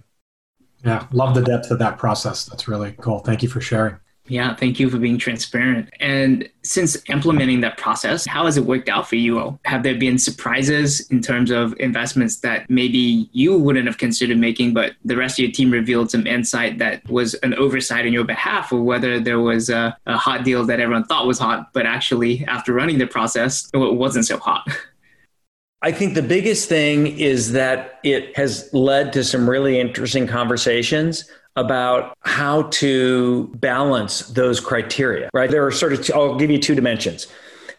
Yeah, 0.85 1.09
love 1.11 1.35
the 1.35 1.43
depth 1.43 1.73
of 1.73 1.81
that 1.81 1.99
process. 1.99 2.45
That's 2.45 2.69
really 2.69 2.95
cool. 3.01 3.19
Thank 3.19 3.43
you 3.43 3.49
for 3.49 3.61
sharing. 3.61 3.97
Yeah, 4.29 4.55
thank 4.57 4.81
you 4.81 4.91
for 4.91 4.99
being 4.99 5.19
transparent. 5.19 5.89
And 6.01 6.49
since 6.63 6.97
implementing 7.09 7.61
that 7.61 7.79
process, 7.79 8.27
how 8.27 8.47
has 8.47 8.57
it 8.57 8.65
worked 8.65 8.89
out 8.89 9.09
for 9.09 9.17
you? 9.17 9.59
Have 9.65 9.83
there 9.85 9.95
been 9.95 10.19
surprises 10.19 11.09
in 11.11 11.21
terms 11.21 11.51
of 11.51 11.75
investments 11.79 12.39
that 12.39 12.69
maybe 12.69 13.29
you 13.33 13.57
wouldn't 13.57 13.87
have 13.87 13.99
considered 13.99 14.39
making, 14.39 14.75
but 14.75 14.95
the 15.05 15.17
rest 15.17 15.39
of 15.39 15.45
your 15.45 15.53
team 15.53 15.71
revealed 15.71 16.11
some 16.11 16.27
insight 16.27 16.79
that 16.79 17.09
was 17.09 17.35
an 17.35 17.55
oversight 17.55 18.05
on 18.05 18.13
your 18.13 18.25
behalf, 18.25 18.73
or 18.73 18.83
whether 18.83 19.21
there 19.21 19.41
was 19.41 19.71
a, 19.71 19.97
a 20.07 20.17
hot 20.17 20.45
deal 20.45 20.65
that 20.67 20.81
everyone 20.81 21.05
thought 21.05 21.27
was 21.27 21.39
hot, 21.39 21.73
but 21.73 21.87
actually, 21.87 22.45
after 22.47 22.73
running 22.73 22.99
the 22.99 23.07
process, 23.07 23.71
it 23.73 23.79
wasn't 23.79 24.27
so 24.27 24.39
hot? 24.39 24.67
I 25.83 25.93
think 25.93 26.15
the 26.15 26.23
biggest 26.23 26.69
thing 26.69 27.07
is 27.07 27.53
that 27.53 28.01
it 28.03 28.37
has 28.37 28.71
led 28.73 29.13
to 29.13 29.23
some 29.23 29.49
really 29.49 29.79
interesting 29.79 30.27
conversations 30.27 31.31
about 31.57 32.17
how 32.21 32.63
to 32.65 33.51
balance 33.55 34.21
those 34.29 34.61
criteria, 34.61 35.31
right? 35.33 35.51
There 35.51 35.67
are 35.67 35.71
sort 35.71 35.93
of, 35.93 36.11
I'll 36.15 36.37
give 36.37 36.51
you 36.51 36.59
two 36.59 36.75
dimensions. 36.75 37.27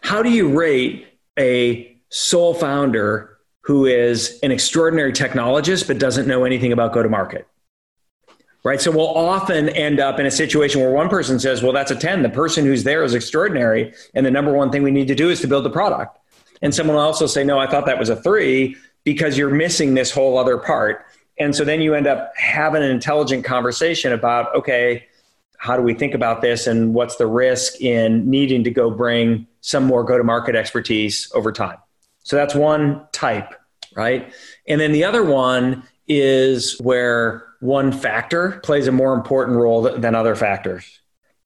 How 0.00 0.22
do 0.22 0.30
you 0.30 0.48
rate 0.48 1.06
a 1.38 1.96
sole 2.10 2.54
founder 2.54 3.38
who 3.62 3.86
is 3.86 4.38
an 4.42 4.50
extraordinary 4.50 5.12
technologist 5.12 5.86
but 5.86 5.98
doesn't 5.98 6.26
know 6.26 6.44
anything 6.44 6.72
about 6.72 6.92
go 6.92 7.02
to 7.02 7.08
market? 7.08 7.46
right? 8.64 8.80
So 8.80 8.90
we'll 8.90 9.08
often 9.08 9.68
end 9.70 10.00
up 10.00 10.18
in 10.18 10.26
a 10.26 10.30
situation 10.30 10.80
where 10.80 10.90
one 10.90 11.08
person 11.08 11.38
says, 11.38 11.62
well, 11.62 11.72
that's 11.72 11.90
a 11.90 11.96
10. 11.96 12.22
The 12.22 12.28
person 12.28 12.66
who's 12.66 12.84
there 12.84 13.02
is 13.02 13.14
extraordinary. 13.14 13.94
And 14.14 14.26
the 14.26 14.30
number 14.30 14.52
one 14.52 14.70
thing 14.70 14.82
we 14.82 14.90
need 14.90 15.08
to 15.08 15.14
do 15.14 15.30
is 15.30 15.40
to 15.40 15.48
build 15.48 15.64
the 15.64 15.70
product. 15.70 16.18
And 16.60 16.74
someone 16.74 16.96
will 16.96 17.02
also 17.02 17.26
say, 17.26 17.44
no, 17.44 17.58
I 17.58 17.66
thought 17.66 17.86
that 17.86 17.98
was 17.98 18.10
a 18.10 18.16
three 18.16 18.76
because 19.04 19.38
you're 19.38 19.48
missing 19.48 19.94
this 19.94 20.10
whole 20.10 20.36
other 20.36 20.58
part. 20.58 21.06
And 21.40 21.54
so 21.54 21.64
then 21.64 21.80
you 21.80 21.94
end 21.94 22.06
up 22.06 22.32
having 22.36 22.82
an 22.82 22.90
intelligent 22.90 23.44
conversation 23.44 24.12
about, 24.12 24.54
okay, 24.54 25.06
how 25.58 25.76
do 25.76 25.82
we 25.82 25.94
think 25.94 26.14
about 26.14 26.40
this 26.40 26.66
and 26.66 26.94
what's 26.94 27.16
the 27.16 27.26
risk 27.26 27.80
in 27.80 28.28
needing 28.28 28.64
to 28.64 28.70
go 28.70 28.90
bring 28.90 29.46
some 29.60 29.84
more 29.84 30.04
go 30.04 30.16
to 30.16 30.24
market 30.24 30.54
expertise 30.54 31.30
over 31.34 31.52
time? 31.52 31.78
So 32.22 32.36
that's 32.36 32.54
one 32.54 33.06
type, 33.12 33.54
right? 33.94 34.32
And 34.66 34.80
then 34.80 34.92
the 34.92 35.04
other 35.04 35.24
one 35.24 35.82
is 36.06 36.78
where 36.80 37.44
one 37.60 37.90
factor 37.92 38.60
plays 38.62 38.86
a 38.86 38.92
more 38.92 39.14
important 39.14 39.58
role 39.58 39.82
than 39.82 40.14
other 40.14 40.36
factors. 40.36 41.00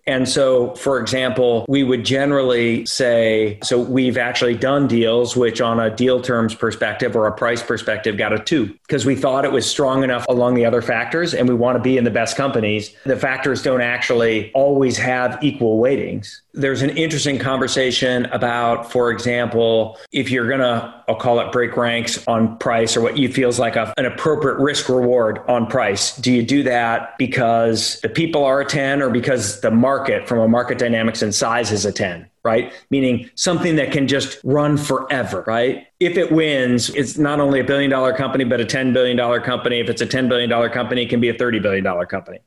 And 0.07 0.29
so, 0.29 0.75
for 0.75 1.01
example, 1.01 1.65
we 1.69 1.85
would 1.85 2.05
generally 2.05 2.85
say, 2.87 3.59
so 3.63 3.81
we've 3.81 4.19
actually 4.19 4.57
done 4.57 4.89
deals 4.89 5.37
which, 5.37 5.61
on 5.61 5.79
a 5.79 5.95
deal 5.95 6.21
terms 6.21 6.55
perspective 6.55 7.15
or 7.15 7.27
a 7.27 7.33
price 7.33 7.63
perspective, 7.63 8.17
got 8.17 8.33
a 8.33 8.39
two 8.39 8.67
because 8.87 9.07
we 9.07 9.15
thought 9.15 9.45
it 9.45 9.53
was 9.53 9.69
strong 9.69 10.03
enough 10.03 10.27
along 10.29 10.55
the 10.55 10.65
other 10.65 10.83
factors 10.83 11.35
and 11.35 11.49
we 11.49 11.55
want 11.55 11.77
to 11.77 11.83
be 11.83 11.97
in 11.97 12.05
the 12.05 12.11
best 12.11 12.37
companies. 12.37 12.95
The 13.05 13.17
factors 13.17 13.63
don't 13.63 13.81
actually 13.81 14.53
always 14.53 14.97
have 14.99 15.39
equal 15.43 15.79
weightings 15.79 16.43
there's 16.55 16.83
an 16.83 16.91
interesting 16.91 17.39
conversation 17.39 18.27
about, 18.27 18.93
for 18.93 19.11
example, 19.11 19.99
if 20.13 20.31
you're 20.31 20.49
going 20.49 20.61
to, 20.61 21.03
I'll 21.09 21.17
call 21.17 21.41
it 21.41 21.51
break 21.51 21.77
ranks 21.77 22.27
on 22.29 22.59
price 22.59 22.97
or 22.97 23.01
what 23.01 23.17
you 23.17 23.33
feels 23.33 23.59
like 23.59 23.77
a, 23.77 23.93
an 23.97 24.05
appropriate 24.05 24.59
risk 24.59 24.89
reward 24.89 25.39
on 25.49 25.67
price. 25.67 26.17
Do 26.17 26.31
you 26.31 26.43
do 26.43 26.63
that 26.65 27.17
because 27.19 28.01
the 28.01 28.09
people 28.09 28.45
are 28.45 28.61
a 28.61 28.67
10 28.67 29.01
or 29.01 29.09
because 29.09 29.61
the 29.61 29.71
market 29.71 29.92
from 30.27 30.39
a 30.39 30.49
market 30.49 30.79
dynamics 30.79 31.23
and 31.23 31.35
size 31.35 31.73
is 31.73 31.85
a 31.85 31.93
10? 31.93 32.29
Right? 32.45 32.73
Meaning 32.91 33.31
something 33.37 33.77
that 33.77 33.93
can 33.93 34.09
just 34.09 34.41
run 34.43 34.77
forever, 34.77 35.45
right? 35.47 35.87
If 36.01 36.17
it 36.17 36.33
wins, 36.33 36.91
it's 36.91 37.17
not 37.17 37.39
only 37.39 37.61
a 37.61 37.65
billion 37.65 37.91
dollar 37.91 38.13
company, 38.13 38.45
but 38.45 38.61
a 38.61 38.65
$10 38.65 38.93
billion 38.93 39.17
company. 39.43 39.79
If 39.79 39.89
it's 39.89 40.03
a 40.03 40.07
$10 40.07 40.29
billion 40.29 40.71
company, 40.71 41.03
it 41.03 41.09
can 41.09 41.21
be 41.21 41.29
a 41.29 41.35
$30 41.35 41.63
billion 41.63 41.85
company 42.07 42.41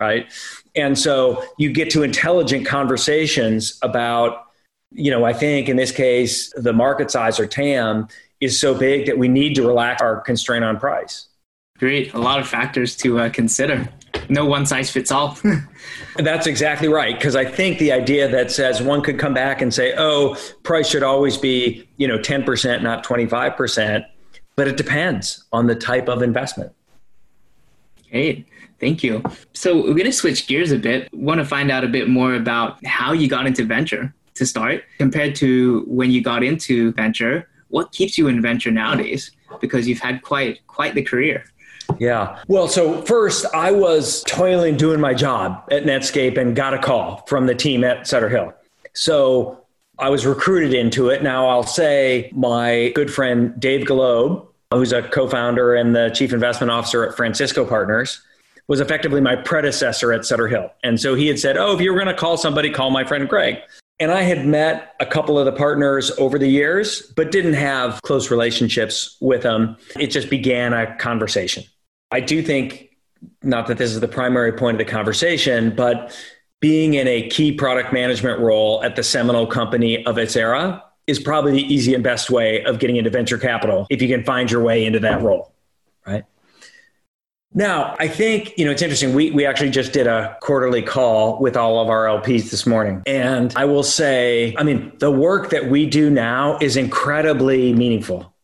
right? 0.00 0.32
And 0.76 0.98
so 0.98 1.44
you 1.58 1.72
get 1.72 1.90
to 1.90 2.02
intelligent 2.02 2.66
conversations 2.66 3.78
about, 3.82 4.46
you 4.92 5.10
know, 5.10 5.24
I 5.24 5.32
think 5.32 5.68
in 5.68 5.76
this 5.76 5.92
case, 5.92 6.52
the 6.54 6.72
market 6.72 7.10
size 7.10 7.40
or 7.40 7.46
TAM 7.46 8.08
is 8.40 8.60
so 8.60 8.74
big 8.74 9.06
that 9.06 9.18
we 9.18 9.28
need 9.28 9.54
to 9.56 9.66
relax 9.66 10.00
our 10.00 10.20
constraint 10.20 10.64
on 10.64 10.78
price. 10.78 11.28
Great. 11.78 12.14
A 12.14 12.18
lot 12.18 12.40
of 12.40 12.48
factors 12.48 12.96
to 12.96 13.20
uh, 13.20 13.30
consider. 13.30 13.88
No 14.28 14.44
one 14.44 14.66
size 14.66 14.90
fits 14.90 15.10
all. 15.10 15.38
That's 16.16 16.46
exactly 16.46 16.88
right. 16.88 17.14
Because 17.16 17.36
I 17.36 17.44
think 17.44 17.78
the 17.78 17.92
idea 17.92 18.28
that 18.28 18.50
says 18.50 18.82
one 18.82 19.02
could 19.02 19.18
come 19.18 19.34
back 19.34 19.62
and 19.62 19.72
say, 19.72 19.94
oh, 19.96 20.36
price 20.62 20.88
should 20.88 21.02
always 21.02 21.36
be, 21.36 21.88
you 21.96 22.06
know, 22.06 22.18
10%, 22.18 22.82
not 22.82 23.04
25%. 23.04 24.04
But 24.56 24.68
it 24.68 24.76
depends 24.76 25.44
on 25.52 25.66
the 25.66 25.74
type 25.74 26.08
of 26.08 26.22
investment. 26.22 26.72
Great. 28.10 28.46
Thank 28.80 29.02
you. 29.02 29.22
So 29.54 29.76
we're 29.76 29.94
going 29.94 30.04
to 30.04 30.12
switch 30.12 30.46
gears 30.46 30.72
a 30.72 30.78
bit. 30.78 31.12
Want 31.12 31.38
to 31.38 31.44
find 31.44 31.70
out 31.70 31.84
a 31.84 31.88
bit 31.88 32.08
more 32.08 32.34
about 32.34 32.84
how 32.86 33.12
you 33.12 33.28
got 33.28 33.46
into 33.46 33.64
venture 33.64 34.14
to 34.34 34.46
start 34.46 34.84
compared 34.98 35.34
to 35.36 35.84
when 35.88 36.10
you 36.10 36.22
got 36.22 36.42
into 36.42 36.92
venture. 36.92 37.48
What 37.68 37.92
keeps 37.92 38.16
you 38.16 38.28
in 38.28 38.40
venture 38.40 38.70
nowadays? 38.70 39.32
Because 39.60 39.88
you've 39.88 39.98
had 39.98 40.22
quite 40.22 40.64
quite 40.68 40.94
the 40.94 41.02
career. 41.02 41.44
Yeah. 41.98 42.38
Well, 42.48 42.68
so 42.68 43.02
first 43.02 43.46
I 43.54 43.70
was 43.70 44.22
toiling 44.24 44.76
doing 44.76 45.00
my 45.00 45.14
job 45.14 45.64
at 45.70 45.84
Netscape 45.84 46.36
and 46.36 46.54
got 46.54 46.74
a 46.74 46.78
call 46.78 47.24
from 47.26 47.46
the 47.46 47.54
team 47.54 47.82
at 47.84 48.06
Sutter 48.06 48.28
Hill. 48.28 48.52
So 48.94 49.64
I 49.98 50.10
was 50.10 50.26
recruited 50.26 50.74
into 50.74 51.08
it. 51.08 51.22
Now 51.22 51.48
I'll 51.48 51.64
say 51.64 52.30
my 52.34 52.92
good 52.94 53.12
friend 53.12 53.58
Dave 53.58 53.86
Golob, 53.86 54.46
who's 54.72 54.92
a 54.92 55.02
co-founder 55.02 55.74
and 55.74 55.94
the 55.94 56.10
chief 56.10 56.32
investment 56.32 56.70
officer 56.70 57.06
at 57.06 57.16
Francisco 57.16 57.64
Partners, 57.64 58.22
was 58.68 58.80
effectively 58.80 59.20
my 59.20 59.34
predecessor 59.34 60.12
at 60.12 60.24
Sutter 60.24 60.46
Hill. 60.46 60.70
And 60.84 61.00
so 61.00 61.14
he 61.14 61.26
had 61.26 61.38
said, 61.38 61.56
Oh, 61.56 61.74
if 61.74 61.80
you 61.80 61.90
were 61.92 61.98
going 61.98 62.14
to 62.14 62.20
call 62.20 62.36
somebody, 62.36 62.70
call 62.70 62.90
my 62.90 63.02
friend 63.02 63.28
Greg. 63.28 63.56
And 64.00 64.12
I 64.12 64.22
had 64.22 64.46
met 64.46 64.94
a 65.00 65.06
couple 65.06 65.38
of 65.38 65.46
the 65.46 65.52
partners 65.52 66.12
over 66.18 66.38
the 66.38 66.46
years, 66.46 67.12
but 67.16 67.32
didn't 67.32 67.54
have 67.54 68.00
close 68.02 68.30
relationships 68.30 69.16
with 69.20 69.42
them. 69.42 69.76
It 69.98 70.08
just 70.08 70.30
began 70.30 70.72
a 70.72 70.94
conversation. 70.98 71.64
I 72.10 72.20
do 72.20 72.42
think, 72.42 72.96
not 73.42 73.66
that 73.66 73.78
this 73.78 73.90
is 73.90 74.00
the 74.00 74.08
primary 74.08 74.52
point 74.52 74.80
of 74.80 74.86
the 74.86 74.90
conversation, 74.90 75.74
but 75.74 76.16
being 76.60 76.94
in 76.94 77.06
a 77.06 77.28
key 77.28 77.52
product 77.52 77.92
management 77.92 78.40
role 78.40 78.82
at 78.82 78.96
the 78.96 79.02
seminal 79.02 79.46
company 79.46 80.04
of 80.06 80.18
its 80.18 80.34
era 80.36 80.82
is 81.06 81.18
probably 81.18 81.52
the 81.52 81.74
easy 81.74 81.94
and 81.94 82.02
best 82.02 82.30
way 82.30 82.62
of 82.64 82.78
getting 82.78 82.96
into 82.96 83.10
venture 83.10 83.38
capital 83.38 83.86
if 83.90 84.02
you 84.02 84.08
can 84.08 84.24
find 84.24 84.50
your 84.50 84.62
way 84.62 84.84
into 84.84 85.00
that 85.00 85.22
role, 85.22 85.52
right? 86.06 86.24
Now, 87.54 87.96
I 87.98 88.08
think, 88.08 88.52
you 88.58 88.64
know, 88.66 88.72
it's 88.72 88.82
interesting. 88.82 89.14
We, 89.14 89.30
we 89.30 89.46
actually 89.46 89.70
just 89.70 89.92
did 89.92 90.06
a 90.06 90.36
quarterly 90.42 90.82
call 90.82 91.40
with 91.40 91.56
all 91.56 91.80
of 91.80 91.88
our 91.88 92.04
LPs 92.04 92.50
this 92.50 92.66
morning. 92.66 93.02
And 93.06 93.54
I 93.56 93.64
will 93.64 93.82
say, 93.82 94.54
I 94.58 94.62
mean, 94.64 94.92
the 94.98 95.10
work 95.10 95.48
that 95.50 95.70
we 95.70 95.86
do 95.86 96.10
now 96.10 96.58
is 96.60 96.76
incredibly 96.76 97.72
meaningful. 97.72 98.34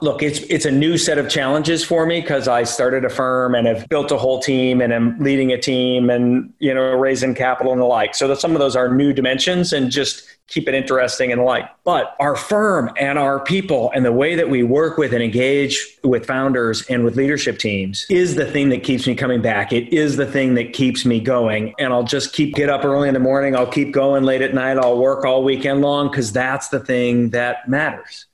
Look, 0.00 0.24
it's 0.24 0.40
it's 0.50 0.64
a 0.64 0.72
new 0.72 0.98
set 0.98 1.18
of 1.18 1.30
challenges 1.30 1.84
for 1.84 2.04
me 2.04 2.20
because 2.20 2.48
I 2.48 2.64
started 2.64 3.04
a 3.04 3.08
firm 3.08 3.54
and 3.54 3.66
have 3.68 3.88
built 3.88 4.10
a 4.10 4.18
whole 4.18 4.40
team 4.40 4.80
and 4.80 4.92
am 4.92 5.16
leading 5.20 5.52
a 5.52 5.58
team 5.58 6.10
and 6.10 6.52
you 6.58 6.74
know 6.74 6.94
raising 6.94 7.32
capital 7.34 7.72
and 7.72 7.80
the 7.80 7.86
like. 7.86 8.16
So 8.16 8.26
that 8.26 8.40
some 8.40 8.52
of 8.52 8.58
those 8.58 8.74
are 8.74 8.92
new 8.92 9.12
dimensions 9.12 9.72
and 9.72 9.92
just 9.92 10.26
keep 10.48 10.66
it 10.66 10.74
interesting 10.74 11.30
and 11.30 11.40
the 11.40 11.44
like. 11.44 11.70
But 11.84 12.16
our 12.18 12.34
firm 12.34 12.90
and 12.98 13.20
our 13.20 13.38
people 13.38 13.92
and 13.94 14.04
the 14.04 14.12
way 14.12 14.34
that 14.34 14.50
we 14.50 14.64
work 14.64 14.98
with 14.98 15.12
and 15.12 15.22
engage 15.22 15.80
with 16.02 16.26
founders 16.26 16.82
and 16.90 17.04
with 17.04 17.16
leadership 17.16 17.58
teams 17.58 18.04
is 18.10 18.34
the 18.34 18.50
thing 18.50 18.70
that 18.70 18.82
keeps 18.82 19.06
me 19.06 19.14
coming 19.14 19.42
back. 19.42 19.72
It 19.72 19.92
is 19.92 20.16
the 20.16 20.26
thing 20.26 20.54
that 20.54 20.72
keeps 20.72 21.04
me 21.04 21.20
going. 21.20 21.72
And 21.78 21.92
I'll 21.92 22.02
just 22.02 22.32
keep 22.32 22.56
get 22.56 22.68
up 22.68 22.84
early 22.84 23.06
in 23.06 23.14
the 23.14 23.20
morning. 23.20 23.54
I'll 23.54 23.64
keep 23.64 23.92
going 23.92 24.24
late 24.24 24.42
at 24.42 24.54
night. 24.54 24.76
I'll 24.76 24.98
work 24.98 25.24
all 25.24 25.44
weekend 25.44 25.82
long 25.82 26.10
because 26.10 26.32
that's 26.32 26.68
the 26.68 26.80
thing 26.80 27.30
that 27.30 27.68
matters. 27.68 28.26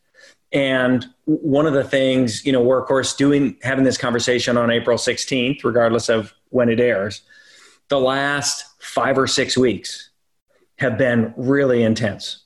And 0.53 1.07
one 1.25 1.67
of 1.67 1.75
the 1.75 1.85
things, 1.85 2.45
you 2.45 2.53
know, 2.53 2.61
we're 2.61 2.81
of 2.81 2.87
course 2.87 3.15
doing 3.15 3.57
having 3.63 3.85
this 3.85 3.97
conversation 3.97 4.57
on 4.57 4.71
April 4.71 4.99
16th, 4.99 5.63
regardless 5.65 6.09
of 6.09 6.33
when 6.49 6.69
it 6.69 6.81
airs. 6.81 7.23
The 7.89 8.01
last 8.01 8.65
five 8.81 9.19
or 9.19 9.27
six 9.27 9.57
weeks 9.57 10.11
have 10.79 10.99
been 10.99 11.33
really 11.37 11.83
intense. 11.83 12.45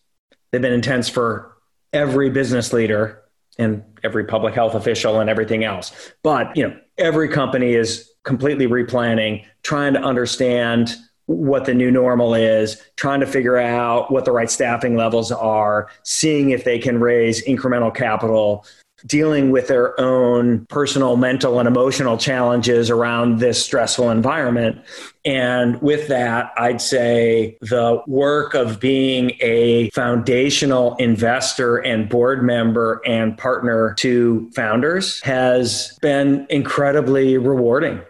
They've 0.51 0.61
been 0.61 0.73
intense 0.73 1.09
for 1.09 1.57
every 1.93 2.31
business 2.31 2.73
leader 2.73 3.23
and 3.59 3.85
every 4.03 4.25
public 4.25 4.55
health 4.55 4.75
official 4.75 5.21
and 5.21 5.31
everything 5.31 5.65
else. 5.65 6.13
But, 6.23 6.57
you 6.57 6.69
know, 6.69 6.77
every 6.99 7.29
company 7.29 7.75
is 7.75 8.11
completely 8.25 8.67
replanning, 8.67 9.45
trying 9.63 9.95
to 9.95 10.01
understand 10.01 10.97
what 11.27 11.65
the 11.65 11.75
new 11.75 11.91
normal 11.91 12.35
is, 12.35 12.81
trying 12.97 13.21
to 13.21 13.27
figure 13.27 13.57
out 13.57 14.11
what 14.11 14.25
the 14.25 14.33
right 14.33 14.51
staffing 14.51 14.97
levels 14.97 15.33
are, 15.33 15.89
seeing 16.03 16.51
if 16.51 16.65
they 16.65 16.79
can 16.79 17.01
raise 17.01 17.45
incremental 17.47 17.95
capital, 17.95 18.65
dealing 19.07 19.51
with 19.51 19.69
their 19.69 19.99
own 20.01 20.65
personal, 20.67 21.17
mental, 21.17 21.59
and 21.59 21.69
emotional 21.69 22.17
challenges 22.17 22.91
around 22.91 23.39
this 23.39 23.63
stressful 23.63 24.11
environment. 24.11 24.81
And 25.25 25.81
with 25.83 26.09
that, 26.09 26.53
I'd 26.57 26.81
say 26.81 27.57
the 27.61 28.03
work 28.07 28.55
of 28.55 28.81
being 28.81 29.33
a 29.41 29.91
foundational 29.91 30.95
investor 30.97 31.77
and 31.77 32.09
board 32.09 32.43
member 32.43 33.01
and 33.07 33.37
partner 33.37 33.95
to 33.99 34.51
founders 34.55 35.21
has 35.23 35.99
been 36.01 36.47
incredibly 36.49 37.37
rewarding 37.37 38.01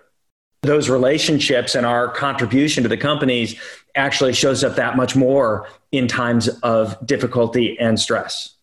those 0.65 0.89
relationships 0.89 1.75
and 1.75 1.87
our 1.87 2.09
contribution 2.09 2.83
to 2.83 2.89
the 2.89 2.97
companies 2.97 3.57
actually 3.95 4.33
shows 4.33 4.65
up 4.65 4.77
that 4.77 4.97
much 4.97 5.15
more 5.15 5.69
in 5.93 6.09
times 6.09 6.49
of 6.63 6.97
difficulty 7.07 7.79
and 7.79 7.99
stress. 7.99 8.55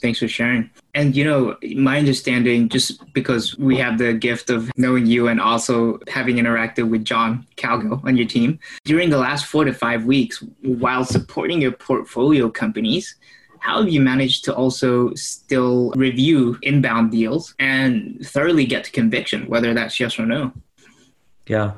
Thanks 0.00 0.18
for 0.18 0.28
sharing. 0.28 0.68
And 0.94 1.16
you 1.16 1.24
know, 1.24 1.56
my 1.74 1.98
understanding, 1.98 2.68
just 2.68 3.12
because 3.14 3.56
we 3.56 3.78
have 3.78 3.96
the 3.96 4.12
gift 4.12 4.50
of 4.50 4.70
knowing 4.76 5.06
you 5.06 5.28
and 5.28 5.40
also 5.40 5.98
having 6.08 6.36
interacted 6.36 6.90
with 6.90 7.04
John 7.04 7.46
Cowgill 7.56 8.04
on 8.04 8.16
your 8.16 8.26
team, 8.26 8.58
during 8.84 9.08
the 9.08 9.18
last 9.18 9.46
four 9.46 9.64
to 9.64 9.72
five 9.72 10.04
weeks, 10.04 10.42
while 10.62 11.04
supporting 11.04 11.62
your 11.62 11.72
portfolio 11.72 12.50
companies, 12.50 13.16
how 13.60 13.80
have 13.80 13.88
you 13.88 14.00
managed 14.00 14.44
to 14.44 14.54
also 14.54 15.14
still 15.14 15.92
review 15.96 16.58
inbound 16.62 17.10
deals 17.10 17.54
and 17.58 18.18
thoroughly 18.22 18.66
get 18.66 18.84
to 18.84 18.90
conviction, 18.90 19.46
whether 19.48 19.72
that's 19.72 19.98
yes 19.98 20.18
or 20.18 20.26
no? 20.26 20.52
Yeah. 21.46 21.72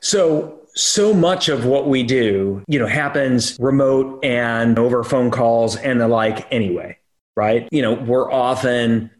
So 0.00 0.60
so 0.74 1.12
much 1.12 1.48
of 1.48 1.64
what 1.64 1.88
we 1.88 2.02
do, 2.02 2.62
you 2.68 2.78
know, 2.78 2.86
happens 2.86 3.58
remote 3.58 4.24
and 4.24 4.78
over 4.78 5.02
phone 5.02 5.30
calls 5.30 5.76
and 5.76 6.00
the 6.00 6.08
like 6.08 6.50
anyway, 6.52 6.96
right? 7.36 7.68
You 7.72 7.82
know, 7.82 7.94
we're 7.94 8.30
often 8.30 9.10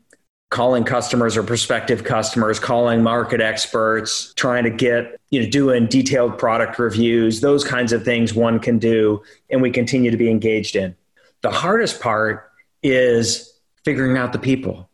calling 0.51 0.85
customers 0.85 1.37
or 1.37 1.43
prospective 1.43 2.03
customers, 2.05 2.59
calling 2.59 3.03
market 3.03 3.41
experts, 3.41 4.35
trying 4.35 4.65
to 4.65 4.71
get, 4.71 5.21
you 5.31 5.43
know, 5.43 5.49
doing 5.49 5.87
detailed 5.87 6.39
product 6.39 6.79
reviews, 6.79 7.41
those 7.41 7.65
kinds 7.65 7.93
of 7.93 8.05
things 8.05 8.35
one 8.35 8.59
can 8.59 8.79
do 8.79 9.23
and 9.49 9.63
we 9.63 9.71
continue 9.71 10.11
to 10.11 10.17
be 10.17 10.31
engaged 10.31 10.77
in. 10.77 10.95
The 11.43 11.51
hardest 11.51 12.01
part 12.01 12.51
is 12.83 13.61
figuring 13.85 14.17
out 14.17 14.33
the 14.33 14.39
people 14.39 14.91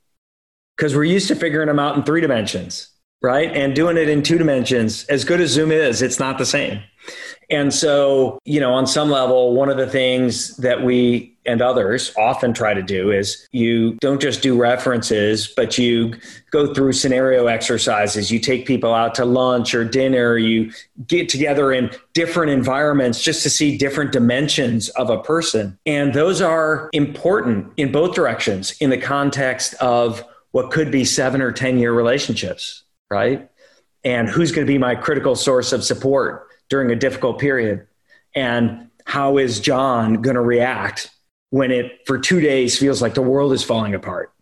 because 0.77 0.95
we're 0.95 1.05
used 1.05 1.29
to 1.29 1.35
figuring 1.35 1.69
them 1.69 1.79
out 1.79 1.97
in 1.97 2.03
three 2.03 2.21
dimensions, 2.21 2.89
right? 3.23 3.51
And 3.55 3.75
doing 3.75 3.97
it 3.97 4.09
in 4.09 4.23
two 4.23 4.39
dimensions, 4.39 5.05
as 5.07 5.25
good 5.25 5.41
as 5.41 5.51
Zoom 5.51 5.71
is, 5.71 6.03
it's 6.03 6.19
not 6.19 6.39
the 6.39 6.47
same. 6.47 6.83
And 7.49 7.73
so, 7.73 8.41
you 8.45 8.59
know, 8.61 8.75
on 8.75 8.87
some 8.87 9.09
level, 9.09 9.55
one 9.55 9.69
of 9.69 9.77
the 9.77 9.87
things 9.87 10.57
that 10.57 10.83
we 10.83 11.37
and 11.47 11.63
others 11.63 12.13
often 12.17 12.53
try 12.53 12.75
to 12.75 12.83
do 12.83 13.13
is 13.13 13.47
you 13.53 13.93
don't 14.01 14.21
just 14.21 14.43
do 14.43 14.61
references, 14.61 15.47
but 15.47 15.79
you 15.79 16.15
go 16.51 16.75
through 16.75 16.93
scenario 16.93 17.47
exercises. 17.47 18.33
You 18.33 18.41
take 18.41 18.67
people 18.67 18.93
out 18.93 19.15
to 19.15 19.25
lunch 19.25 19.75
or 19.75 19.85
dinner. 19.85 20.37
You 20.37 20.73
get 21.07 21.29
together 21.29 21.73
in 21.73 21.91
different 22.15 22.51
environments 22.51 23.23
just 23.23 23.45
to 23.45 23.51
see 23.51 23.79
different 23.79 24.11
dimensions 24.11 24.89
of 24.91 25.09
a 25.09 25.23
person. 25.23 25.79
And 25.87 26.13
those 26.15 26.41
are 26.41 26.91
important 26.93 27.73
in 27.77 27.93
both 27.93 28.15
directions 28.15 28.77
in 28.81 28.91
the 28.91 28.99
context 28.99 29.75
of 29.75 30.25
what 30.51 30.71
could 30.71 30.91
be 30.91 31.05
seven 31.05 31.41
or 31.41 31.53
10 31.53 31.79
year 31.79 31.93
relationships, 31.93 32.83
right? 33.11 33.49
And 34.05 34.29
who's 34.29 34.53
going 34.53 34.67
to 34.67 34.73
be 34.73 34.79
my 34.79 34.95
critical 34.95 35.35
source 35.35 35.73
of 35.73 35.85
support 35.85 36.49
during 36.69 36.91
a 36.91 36.97
difficult 36.97 37.39
period? 37.39 37.87
And 38.35 38.91
how 39.05 39.39
is 39.39 39.61
John 39.61 40.23
going 40.23 40.37
to 40.37 40.43
react 40.43 41.11
when 41.51 41.71
it, 41.71 42.07
for 42.07 42.19
two 42.19 42.41
days, 42.41 42.79
feels 42.79 43.01
like 43.01 43.15
the 43.15 43.23
world 43.23 43.53
is 43.53 43.63
falling 43.63 43.95
apart? 43.95 44.33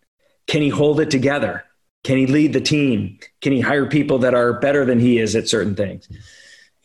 Can 0.47 0.63
he 0.63 0.69
hold 0.69 1.01
it 1.01 1.11
together? 1.11 1.65
Can 2.03 2.19
he 2.19 2.27
lead 2.27 2.53
the 2.53 2.61
team? 2.61 3.19
Can 3.41 3.53
he 3.53 3.61
hire 3.61 3.87
people 3.87 4.19
that 4.19 4.35
are 4.35 4.55
better 4.61 4.85
than 4.85 5.01
he 5.01 5.19
is 5.19 5.35
at 5.35 5.49
certain 5.49 5.75
things? 5.75 6.09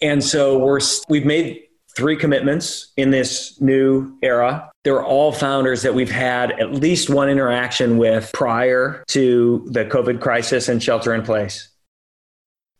And 0.01 0.23
so 0.23 0.57
we're, 0.59 0.79
we've 1.09 1.25
made 1.25 1.63
three 1.95 2.15
commitments 2.15 2.91
in 2.97 3.11
this 3.11 3.59
new 3.61 4.17
era. 4.21 4.71
They're 4.83 5.03
all 5.03 5.31
founders 5.31 5.81
that 5.81 5.93
we've 5.93 6.11
had 6.11 6.51
at 6.59 6.71
least 6.71 7.09
one 7.09 7.29
interaction 7.29 7.97
with 7.97 8.31
prior 8.33 9.03
to 9.09 9.67
the 9.71 9.85
COVID 9.85 10.21
crisis 10.21 10.69
and 10.69 10.81
shelter 10.81 11.13
in 11.13 11.23
place. 11.23 11.69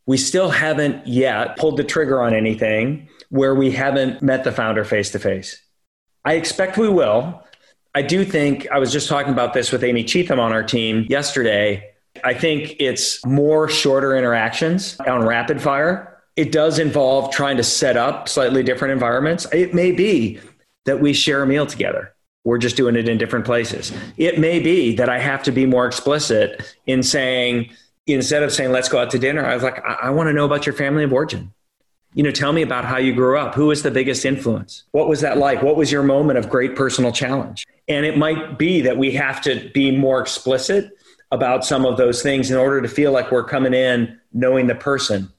We 0.06 0.18
still 0.18 0.50
haven't 0.50 1.06
yet 1.06 1.58
pulled 1.58 1.78
the 1.78 1.84
trigger 1.84 2.22
on 2.22 2.34
anything 2.34 3.10
where 3.30 3.54
we 3.54 3.72
haven't 3.72 4.22
met 4.22 4.44
the 4.44 4.52
founder 4.52 4.84
face 4.84 5.12
to 5.12 5.20
face. 5.20 5.62
I 6.26 6.34
expect 6.34 6.78
we 6.78 6.90
will. 6.90 7.44
I 7.94 8.02
do 8.02 8.24
think 8.24 8.68
I 8.72 8.80
was 8.80 8.92
just 8.92 9.08
talking 9.10 9.34
about 9.34 9.54
this 9.54 9.72
with 9.72 9.84
Amy 9.84 10.04
Cheetham 10.04 10.40
on 10.40 10.52
our 10.52 10.64
team 10.64 11.06
yesterday. 11.10 11.92
I 12.24 12.34
think 12.34 12.76
it's 12.80 13.24
more 13.26 13.68
shorter 13.68 14.16
interactions 14.16 15.00
on 15.00 15.26
rapid 15.26 15.62
fire. 15.62 16.19
It 16.40 16.54
does 16.54 16.80
involve 16.80 17.34
trying 17.34 17.58
to 17.58 17.64
set 17.64 17.98
up 17.98 18.30
slightly 18.30 18.64
different 18.64 18.94
environments. 18.94 19.46
It 19.52 19.74
may 19.74 19.92
be 19.92 20.40
that 20.86 21.02
we 21.02 21.12
share 21.12 21.44
a 21.44 21.46
meal 21.46 21.66
together. 21.66 22.14
We're 22.46 22.60
just 22.60 22.78
doing 22.78 22.96
it 22.96 23.10
in 23.10 23.18
different 23.18 23.44
places. 23.44 23.92
It 24.16 24.40
may 24.40 24.62
be 24.62 24.96
that 24.96 25.10
I 25.10 25.20
have 25.20 25.44
to 25.44 25.52
be 25.52 25.66
more 25.66 25.86
explicit 25.86 26.78
in 26.86 27.04
saying, 27.04 27.72
instead 28.08 28.42
of 28.42 28.54
saying, 28.54 28.72
let's 28.72 28.88
go 28.88 29.00
out 29.00 29.10
to 29.10 29.20
dinner, 29.20 29.46
I 29.46 29.54
was 29.54 29.64
like, 29.64 29.84
I, 29.84 29.96
I 30.04 30.10
want 30.12 30.28
to 30.30 30.34
know 30.34 30.46
about 30.46 30.66
your 30.66 30.72
family 30.72 31.04
of 31.04 31.12
origin. 31.12 31.54
You 32.14 32.24
know, 32.24 32.32
tell 32.32 32.54
me 32.54 32.62
about 32.62 32.86
how 32.86 32.96
you 32.96 33.14
grew 33.14 33.38
up. 33.38 33.54
Who 33.56 33.66
was 33.66 33.84
the 33.84 33.92
biggest 33.92 34.24
influence? 34.24 34.86
What 34.92 35.10
was 35.10 35.20
that 35.20 35.38
like? 35.38 35.62
What 35.62 35.76
was 35.76 35.92
your 35.92 36.04
moment 36.04 36.40
of 36.40 36.50
great 36.50 36.74
personal 36.74 37.12
challenge? 37.12 37.68
And 37.90 38.06
it 38.06 38.18
might 38.18 38.58
be 38.58 38.80
that 38.80 38.98
we 38.98 39.12
have 39.12 39.42
to 39.42 39.70
be 39.74 39.92
more 39.92 40.22
explicit 40.22 40.98
about 41.32 41.66
some 41.66 41.86
of 41.86 41.98
those 41.98 42.24
things 42.24 42.50
in 42.50 42.56
order 42.56 42.82
to 42.82 42.88
feel 42.88 43.12
like 43.12 43.30
we're 43.30 43.44
coming 43.44 43.74
in 43.74 44.18
knowing 44.32 44.68
the 44.68 44.76
person. 44.76 45.34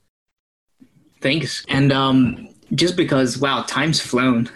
Thanks. 1.20 1.64
And 1.68 1.92
um, 1.92 2.48
just 2.74 2.96
because, 2.96 3.38
wow, 3.38 3.64
time's 3.66 4.00
flown. 4.00 4.48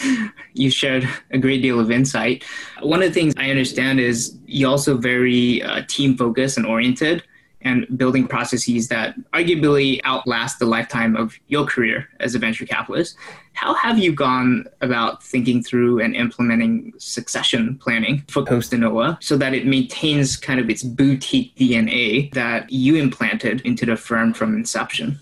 you 0.54 0.70
shared 0.70 1.08
a 1.30 1.38
great 1.38 1.62
deal 1.62 1.78
of 1.78 1.90
insight. 1.90 2.44
One 2.80 3.02
of 3.02 3.08
the 3.08 3.14
things 3.14 3.34
I 3.36 3.50
understand 3.50 4.00
is 4.00 4.36
you 4.46 4.68
also 4.68 4.96
very 4.96 5.62
uh, 5.62 5.82
team 5.88 6.16
focused 6.16 6.56
and 6.56 6.66
oriented 6.66 7.22
and 7.62 7.86
building 7.98 8.28
processes 8.28 8.86
that 8.88 9.16
arguably 9.32 10.00
outlast 10.04 10.60
the 10.60 10.66
lifetime 10.66 11.16
of 11.16 11.36
your 11.48 11.66
career 11.66 12.08
as 12.20 12.34
a 12.34 12.38
venture 12.38 12.64
capitalist. 12.64 13.16
How 13.54 13.74
have 13.74 13.98
you 13.98 14.12
gone 14.12 14.66
about 14.82 15.24
thinking 15.24 15.62
through 15.62 16.00
and 16.00 16.14
implementing 16.14 16.92
succession 16.98 17.76
planning 17.78 18.22
for 18.28 18.42
Costanoa 18.44 19.20
so 19.20 19.36
that 19.38 19.52
it 19.52 19.66
maintains 19.66 20.36
kind 20.36 20.60
of 20.60 20.70
its 20.70 20.84
boutique 20.84 21.56
DNA 21.56 22.32
that 22.34 22.70
you 22.70 22.94
implanted 22.94 23.62
into 23.62 23.84
the 23.84 23.96
firm 23.96 24.32
from 24.32 24.54
inception? 24.54 25.18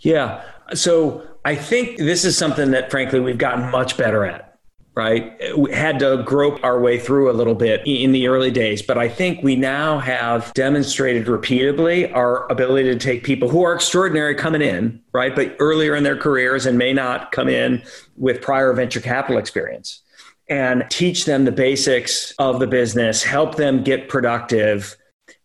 Yeah. 0.00 0.42
So 0.74 1.26
I 1.44 1.54
think 1.54 1.98
this 1.98 2.24
is 2.24 2.36
something 2.36 2.70
that, 2.72 2.90
frankly, 2.90 3.20
we've 3.20 3.38
gotten 3.38 3.70
much 3.70 3.96
better 3.96 4.24
at 4.24 4.50
right? 4.94 5.56
We 5.56 5.72
had 5.72 5.98
to 6.00 6.22
grope 6.26 6.62
our 6.64 6.80
way 6.80 6.98
through 6.98 7.30
a 7.30 7.32
little 7.32 7.54
bit 7.54 7.80
in 7.86 8.12
the 8.12 8.26
early 8.26 8.50
days, 8.50 8.82
but 8.82 8.98
I 8.98 9.08
think 9.08 9.42
we 9.42 9.56
now 9.56 9.98
have 9.98 10.52
demonstrated 10.54 11.28
repeatedly 11.28 12.12
our 12.12 12.50
ability 12.50 12.90
to 12.90 12.98
take 12.98 13.22
people 13.24 13.48
who 13.48 13.62
are 13.62 13.74
extraordinary 13.74 14.34
coming 14.34 14.62
in, 14.62 15.00
right? 15.12 15.34
But 15.34 15.56
earlier 15.58 15.94
in 15.94 16.02
their 16.02 16.16
careers 16.16 16.66
and 16.66 16.76
may 16.76 16.92
not 16.92 17.32
come 17.32 17.48
in 17.48 17.82
with 18.16 18.42
prior 18.42 18.72
venture 18.72 19.00
capital 19.00 19.38
experience 19.38 20.02
and 20.48 20.84
teach 20.90 21.24
them 21.24 21.44
the 21.44 21.52
basics 21.52 22.32
of 22.38 22.58
the 22.58 22.66
business, 22.66 23.22
help 23.22 23.54
them 23.54 23.84
get 23.84 24.08
productive, 24.08 24.96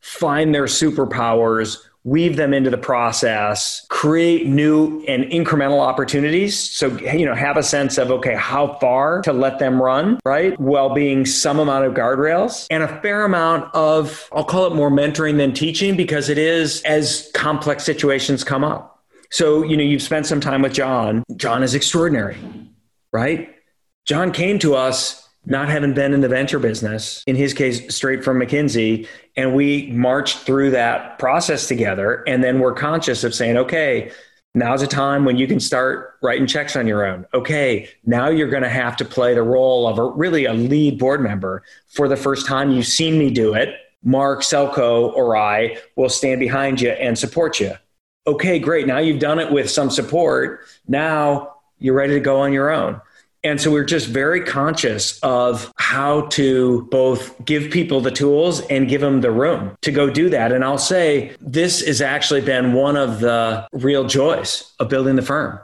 find 0.02 0.56
their 0.56 0.66
superpowers, 0.66 1.78
weave 2.06 2.36
them 2.36 2.54
into 2.54 2.70
the 2.70 2.78
process, 2.78 3.86
create 3.90 4.46
new 4.46 5.04
and 5.08 5.26
incremental 5.26 5.80
opportunities. 5.80 6.58
So, 6.58 6.96
you 7.00 7.26
know, 7.26 7.34
have 7.34 7.58
a 7.58 7.64
sense 7.64 7.98
of, 7.98 8.12
okay, 8.12 8.36
how 8.36 8.78
far 8.80 9.24
to 9.24 9.34
let 9.34 9.58
them 9.58 9.82
run, 9.82 10.20
right? 10.24 10.58
While 10.60 10.94
being 10.94 11.26
some 11.26 11.58
amount 11.58 11.86
of 11.86 11.96
guardrails 11.96 12.68
and 12.70 12.84
a 12.84 13.02
fair 13.02 13.26
amount 13.26 13.74
of, 13.74 14.30
I'll 14.32 14.44
call 14.46 14.68
it 14.68 14.76
more 14.76 14.92
mentoring 14.92 15.38
than 15.38 15.52
teaching 15.52 15.98
because 15.98 16.30
it 16.30 16.38
is 16.38 16.84
as 16.84 17.30
complex 17.34 17.84
situations 17.84 18.44
come 18.44 18.64
up. 18.64 19.04
So, 19.32 19.64
you 19.64 19.76
know, 19.76 19.84
you've 19.84 20.04
spent 20.04 20.28
some 20.28 20.40
time 20.40 20.62
with 20.62 20.74
John. 20.74 21.24
John 21.36 21.64
is 21.64 21.74
extraordinary, 21.74 22.38
right? 23.12 23.50
John 24.06 24.32
came 24.32 24.60
to 24.60 24.76
us 24.76 25.25
not 25.46 25.70
having 25.70 25.94
been 25.94 26.14
in 26.14 26.22
the 26.22 26.28
venture 26.28 26.60
business, 26.60 27.24
in 27.28 27.36
his 27.36 27.54
case, 27.54 27.94
straight 27.94 28.24
from 28.24 28.40
McKinsey. 28.40 29.08
And 29.36 29.54
we 29.54 29.92
marched 29.92 30.40
through 30.40 30.72
that 30.72 31.20
process 31.20 31.68
together. 31.68 32.24
And 32.28 32.44
then 32.44 32.60
we're 32.60 32.74
conscious 32.74 33.24
of 33.24 33.36
saying, 33.36 33.58
okay, 33.58 34.12
now's 34.54 34.82
a 34.82 34.88
time 34.88 35.26
when 35.26 35.38
you 35.38 35.48
can 35.48 35.60
start 35.60 36.16
writing 36.22 36.48
checks 36.48 36.76
on 36.76 36.88
your 36.88 37.06
own. 37.06 37.26
Okay, 37.34 37.90
now 38.06 38.30
you're 38.30 38.50
going 38.50 38.64
to 38.64 38.70
have 38.70 38.96
to 38.98 39.06
play 39.06 39.34
the 39.34 39.44
role 39.44 39.88
of 39.88 40.00
a 40.00 40.06
really 40.12 40.46
a 40.46 40.54
lead 40.54 40.98
board 40.98 41.22
member. 41.22 41.64
For 41.90 42.08
the 42.08 42.18
first 42.18 42.48
time, 42.48 42.72
you've 42.72 42.88
seen 42.88 43.20
me 43.20 43.30
do 43.30 43.54
it. 43.54 43.76
Mark, 44.04 44.42
Selcow, 44.42 45.14
or 45.14 45.36
I 45.36 45.78
will 45.96 46.10
stand 46.10 46.40
behind 46.40 46.80
you 46.80 46.92
and 46.92 47.18
support 47.18 47.60
you. 47.60 47.74
Okay, 48.28 48.60
great. 48.60 48.88
Now 48.88 49.00
you've 49.00 49.20
done 49.20 49.40
it 49.40 49.52
with 49.52 49.70
some 49.70 49.90
support. 49.90 50.62
Now 50.88 51.56
you're 51.80 51.96
ready 51.96 52.14
to 52.14 52.20
go 52.20 52.40
on 52.42 52.54
your 52.54 52.72
own. 52.72 53.02
And 53.46 53.62
so 53.62 53.70
we're 53.70 53.86
just 53.86 54.08
very 54.08 54.42
conscious 54.42 55.20
of 55.20 55.72
how 55.78 56.22
to 56.30 56.88
both 56.90 57.46
give 57.46 57.70
people 57.70 58.02
the 58.02 58.10
tools 58.10 58.62
and 58.72 58.90
give 58.90 59.02
them 59.02 59.22
the 59.22 59.30
room 59.30 59.78
to 59.84 59.92
go 59.92 60.10
do 60.10 60.32
that. 60.32 60.52
And 60.52 60.64
I'll 60.64 60.80
say 60.80 61.36
this 61.40 61.86
has 61.86 62.02
actually 62.02 62.42
been 62.42 62.74
one 62.74 62.98
of 62.98 63.20
the 63.20 63.68
real 63.72 64.06
joys 64.06 64.74
of 64.80 64.90
building 64.90 65.16
the 65.16 65.22
firm 65.22 65.60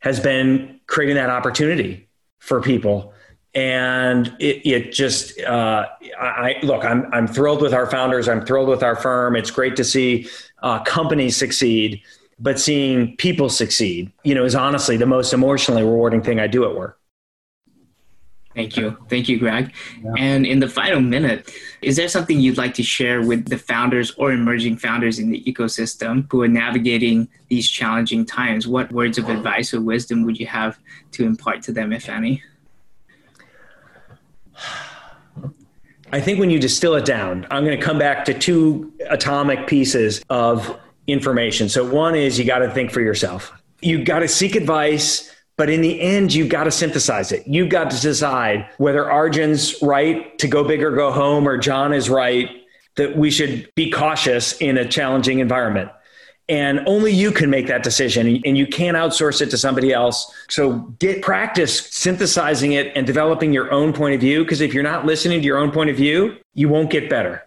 has 0.00 0.20
been 0.20 0.78
creating 0.86 1.16
that 1.16 1.30
opportunity 1.30 2.06
for 2.40 2.60
people. 2.60 3.14
And 3.54 4.36
it, 4.38 4.60
it 4.66 4.92
just, 4.92 5.40
uh, 5.40 5.86
I 6.20 6.56
look, 6.62 6.84
I'm, 6.84 7.08
I'm 7.14 7.26
thrilled 7.26 7.62
with 7.62 7.72
our 7.72 7.86
founders. 7.86 8.28
I'm 8.28 8.44
thrilled 8.44 8.68
with 8.68 8.82
our 8.82 8.96
firm. 8.96 9.34
It's 9.34 9.50
great 9.50 9.76
to 9.76 9.84
see 9.84 10.28
uh, 10.62 10.82
companies 10.82 11.38
succeed, 11.38 12.02
but 12.38 12.60
seeing 12.60 13.16
people 13.16 13.48
succeed, 13.48 14.12
you 14.24 14.34
know, 14.34 14.44
is 14.44 14.54
honestly 14.54 14.98
the 14.98 15.06
most 15.06 15.32
emotionally 15.32 15.82
rewarding 15.82 16.20
thing 16.20 16.38
I 16.38 16.48
do 16.48 16.68
at 16.68 16.76
work. 16.76 17.00
Thank 18.54 18.76
you. 18.76 18.96
Thank 19.08 19.28
you, 19.28 19.38
Greg. 19.38 19.72
Yeah. 20.02 20.12
And 20.16 20.46
in 20.46 20.60
the 20.60 20.68
final 20.68 21.00
minute, 21.00 21.50
is 21.82 21.96
there 21.96 22.08
something 22.08 22.38
you'd 22.38 22.56
like 22.56 22.74
to 22.74 22.84
share 22.84 23.22
with 23.22 23.48
the 23.48 23.58
founders 23.58 24.12
or 24.12 24.32
emerging 24.32 24.76
founders 24.76 25.18
in 25.18 25.30
the 25.30 25.42
ecosystem 25.42 26.30
who 26.30 26.42
are 26.42 26.48
navigating 26.48 27.28
these 27.48 27.68
challenging 27.68 28.24
times? 28.24 28.68
What 28.68 28.92
words 28.92 29.18
of 29.18 29.28
advice 29.28 29.74
or 29.74 29.80
wisdom 29.80 30.24
would 30.24 30.38
you 30.38 30.46
have 30.46 30.78
to 31.12 31.24
impart 31.24 31.62
to 31.62 31.72
them, 31.72 31.92
if 31.92 32.08
any? 32.08 32.42
I 36.12 36.20
think 36.20 36.38
when 36.38 36.48
you 36.48 36.60
distill 36.60 36.94
it 36.94 37.04
down, 37.04 37.44
I'm 37.50 37.64
going 37.64 37.76
to 37.78 37.84
come 37.84 37.98
back 37.98 38.24
to 38.26 38.34
two 38.34 38.92
atomic 39.10 39.66
pieces 39.66 40.22
of 40.30 40.78
information. 41.08 41.68
So, 41.68 41.84
one 41.84 42.14
is 42.14 42.38
you 42.38 42.44
got 42.44 42.58
to 42.60 42.70
think 42.70 42.92
for 42.92 43.00
yourself. 43.00 43.52
You 43.80 44.04
got 44.04 44.20
to 44.20 44.28
seek 44.28 44.54
advice 44.54 45.33
but 45.56 45.70
in 45.70 45.80
the 45.80 46.00
end, 46.00 46.34
you've 46.34 46.48
got 46.48 46.64
to 46.64 46.70
synthesize 46.70 47.30
it. 47.32 47.46
You've 47.46 47.68
got 47.68 47.90
to 47.90 48.00
decide 48.00 48.68
whether 48.78 49.10
Arjun's 49.10 49.80
right 49.82 50.36
to 50.38 50.48
go 50.48 50.64
big 50.64 50.82
or 50.82 50.90
go 50.90 51.12
home, 51.12 51.46
or 51.46 51.56
John 51.58 51.92
is 51.92 52.10
right 52.10 52.50
that 52.96 53.16
we 53.16 53.30
should 53.30 53.72
be 53.74 53.90
cautious 53.90 54.52
in 54.60 54.78
a 54.78 54.86
challenging 54.86 55.40
environment. 55.40 55.90
And 56.48 56.80
only 56.86 57.10
you 57.12 57.32
can 57.32 57.48
make 57.48 57.68
that 57.68 57.82
decision 57.82 58.40
and 58.44 58.58
you 58.58 58.66
can't 58.66 58.96
outsource 58.96 59.40
it 59.40 59.50
to 59.50 59.56
somebody 59.56 59.92
else. 59.92 60.30
So 60.50 60.80
get 60.98 61.22
practice 61.22 61.88
synthesizing 61.90 62.72
it 62.72 62.92
and 62.94 63.06
developing 63.06 63.52
your 63.52 63.72
own 63.72 63.94
point 63.94 64.14
of 64.14 64.20
view. 64.20 64.44
Because 64.44 64.60
if 64.60 64.74
you're 64.74 64.82
not 64.82 65.06
listening 65.06 65.40
to 65.40 65.46
your 65.46 65.56
own 65.56 65.70
point 65.70 65.88
of 65.88 65.96
view, 65.96 66.36
you 66.52 66.68
won't 66.68 66.90
get 66.90 67.08
better. 67.08 67.42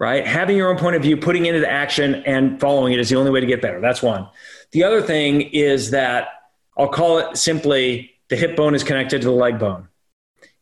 Right? 0.00 0.26
Having 0.26 0.56
your 0.56 0.70
own 0.70 0.78
point 0.78 0.96
of 0.96 1.02
view, 1.02 1.16
putting 1.18 1.46
it 1.46 1.54
into 1.54 1.70
action 1.70 2.16
and 2.26 2.58
following 2.58 2.94
it 2.94 2.98
is 2.98 3.10
the 3.10 3.16
only 3.16 3.30
way 3.30 3.40
to 3.40 3.46
get 3.46 3.60
better. 3.60 3.80
That's 3.80 4.02
one. 4.02 4.26
The 4.72 4.84
other 4.84 5.02
thing 5.02 5.42
is 5.42 5.90
that 5.90 6.28
I'll 6.76 6.88
call 6.88 7.18
it 7.18 7.36
simply 7.36 8.12
the 8.28 8.36
hip 8.36 8.56
bone 8.56 8.74
is 8.74 8.82
connected 8.82 9.22
to 9.22 9.28
the 9.28 9.34
leg 9.34 9.58
bone. 9.58 9.88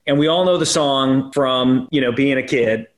And 0.07 0.19
we 0.19 0.27
all 0.27 0.45
know 0.45 0.57
the 0.57 0.67
song 0.67 1.33
from, 1.33 1.89
you 1.91 2.01
know, 2.01 2.13
being 2.13 2.37
a 2.37 2.43
kid 2.43 2.89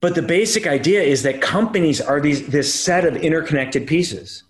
but 0.00 0.14
the 0.14 0.22
basic 0.22 0.66
idea 0.66 1.02
is 1.02 1.22
that 1.24 1.42
companies 1.42 2.00
are 2.00 2.20
these, 2.20 2.46
this 2.46 2.74
set 2.74 3.04
of 3.04 3.16
interconnected 3.16 3.86
pieces. 3.86 4.44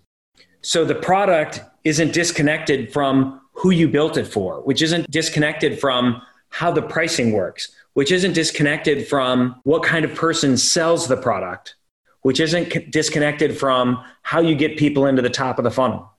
So 0.61 0.85
the 0.85 0.95
product 0.95 1.61
isn't 1.83 2.13
disconnected 2.13 2.93
from 2.93 3.41
who 3.53 3.71
you 3.71 3.89
built 3.89 4.15
it 4.15 4.27
for, 4.27 4.61
which 4.61 4.81
isn't 4.81 5.09
disconnected 5.11 5.79
from 5.79 6.21
how 6.49 6.71
the 6.71 6.81
pricing 6.81 7.33
works, 7.33 7.69
which 7.93 8.11
isn't 8.11 8.33
disconnected 8.33 9.07
from 9.07 9.59
what 9.63 9.83
kind 9.83 10.05
of 10.05 10.15
person 10.15 10.55
sells 10.55 11.07
the 11.07 11.17
product, 11.17 11.75
which 12.21 12.39
isn't 12.39 12.91
disconnected 12.91 13.57
from 13.57 14.01
how 14.21 14.39
you 14.39 14.55
get 14.55 14.77
people 14.77 15.05
into 15.05 15.21
the 15.21 15.29
top 15.29 15.57
of 15.57 15.63
the 15.63 15.71
funnel. 15.71 16.10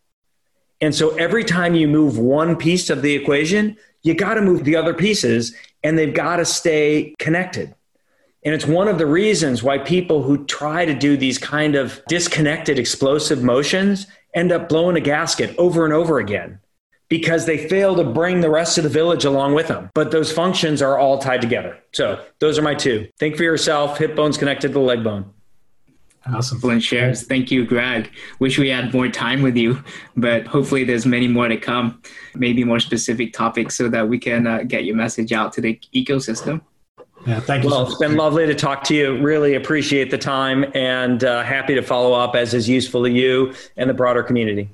And 0.83 0.95
so 0.95 1.11
every 1.11 1.45
time 1.45 1.75
you 1.75 1.87
move 1.87 2.19
one 2.19 2.57
piece 2.57 2.91
of 2.91 3.01
the 3.01 3.15
equation, 3.15 3.77
you 4.03 4.15
got 4.15 4.35
to 4.35 4.43
move 4.43 4.65
the 4.65 4.77
other 4.77 4.93
pieces 4.93 5.55
and 5.85 5.97
they've 5.97 6.13
got 6.13 6.37
to 6.37 6.45
stay 6.45 7.15
connected. 7.19 7.75
And 8.45 8.53
it's 8.53 8.67
one 8.67 8.89
of 8.89 8.99
the 8.99 9.07
reasons 9.07 9.63
why 9.63 9.79
people 9.79 10.25
who 10.25 10.45
try 10.45 10.85
to 10.85 10.95
do 10.95 11.17
these 11.17 11.39
kind 11.39 11.77
of 11.77 12.03
disconnected 12.09 12.81
explosive 12.81 13.45
motions 13.45 14.09
end 14.35 14.51
up 14.51 14.69
blowing 14.69 14.97
a 14.97 15.01
gasket 15.01 15.57
over 15.57 15.85
and 15.85 15.95
over 15.95 16.19
again 16.19 16.59
because 17.09 17.47
they 17.47 17.69
fail 17.69 17.95
to 17.95 18.03
bring 18.03 18.41
the 18.41 18.51
rest 18.51 18.79
of 18.79 18.85
the 18.85 18.91
village 18.91 19.25
along 19.25 19.55
with 19.55 19.69
them. 19.69 19.91
But 19.95 20.11
those 20.11 20.33
functions 20.33 20.83
are 20.83 20.99
all 20.99 21.19
tied 21.19 21.43
together. 21.43 21.79
So 21.93 22.25
those 22.41 22.59
are 22.59 22.63
my 22.63 22.75
two. 22.75 23.07
Think 23.19 23.37
for 23.37 23.45
yourself, 23.45 23.99
hip 23.99 24.17
bone's 24.17 24.39
connected 24.39 24.69
to 24.69 24.75
the 24.75 24.81
leg 24.81 25.05
bone. 25.05 25.33
Awesome. 26.27 26.59
Excellent 26.59 26.83
shares. 26.83 27.25
Thank 27.25 27.51
you, 27.51 27.67
Greg. 27.67 28.11
Wish 28.39 28.59
we 28.59 28.69
had 28.69 28.95
more 28.95 29.09
time 29.09 29.43
with 29.43 29.57
you, 29.57 29.83
but 30.17 30.47
hopefully 30.47 30.85
there's 30.85 31.05
many 31.05 31.27
more 31.27 31.49
to 31.49 31.57
come, 31.57 32.01
maybe 32.35 32.63
more 32.63 32.79
specific 32.79 33.33
topics 33.33 33.77
so 33.77 33.89
that 33.89 34.09
we 34.09 34.19
can 34.19 34.47
uh, 34.47 34.63
get 34.63 34.85
your 34.85 34.95
message 34.95 35.33
out 35.33 35.53
to 35.55 35.61
the 35.61 35.81
ecosystem. 35.95 36.61
Yeah, 37.27 37.41
thank 37.41 37.65
you. 37.65 37.71
Well, 37.71 37.87
it's 37.87 37.99
been 37.99 38.17
lovely 38.17 38.47
to 38.47 38.55
talk 38.55 38.85
to 38.85 38.95
you. 38.95 39.21
Really 39.21 39.55
appreciate 39.55 40.11
the 40.11 40.19
time 40.19 40.65
and 40.75 41.23
uh, 41.23 41.43
happy 41.43 41.75
to 41.75 41.83
follow 41.83 42.13
up 42.13 42.35
as 42.35 42.55
is 42.55 42.69
useful 42.69 43.05
to 43.05 43.11
you 43.11 43.53
and 43.77 43.89
the 43.89 43.95
broader 43.95 44.23
community. 44.23 44.69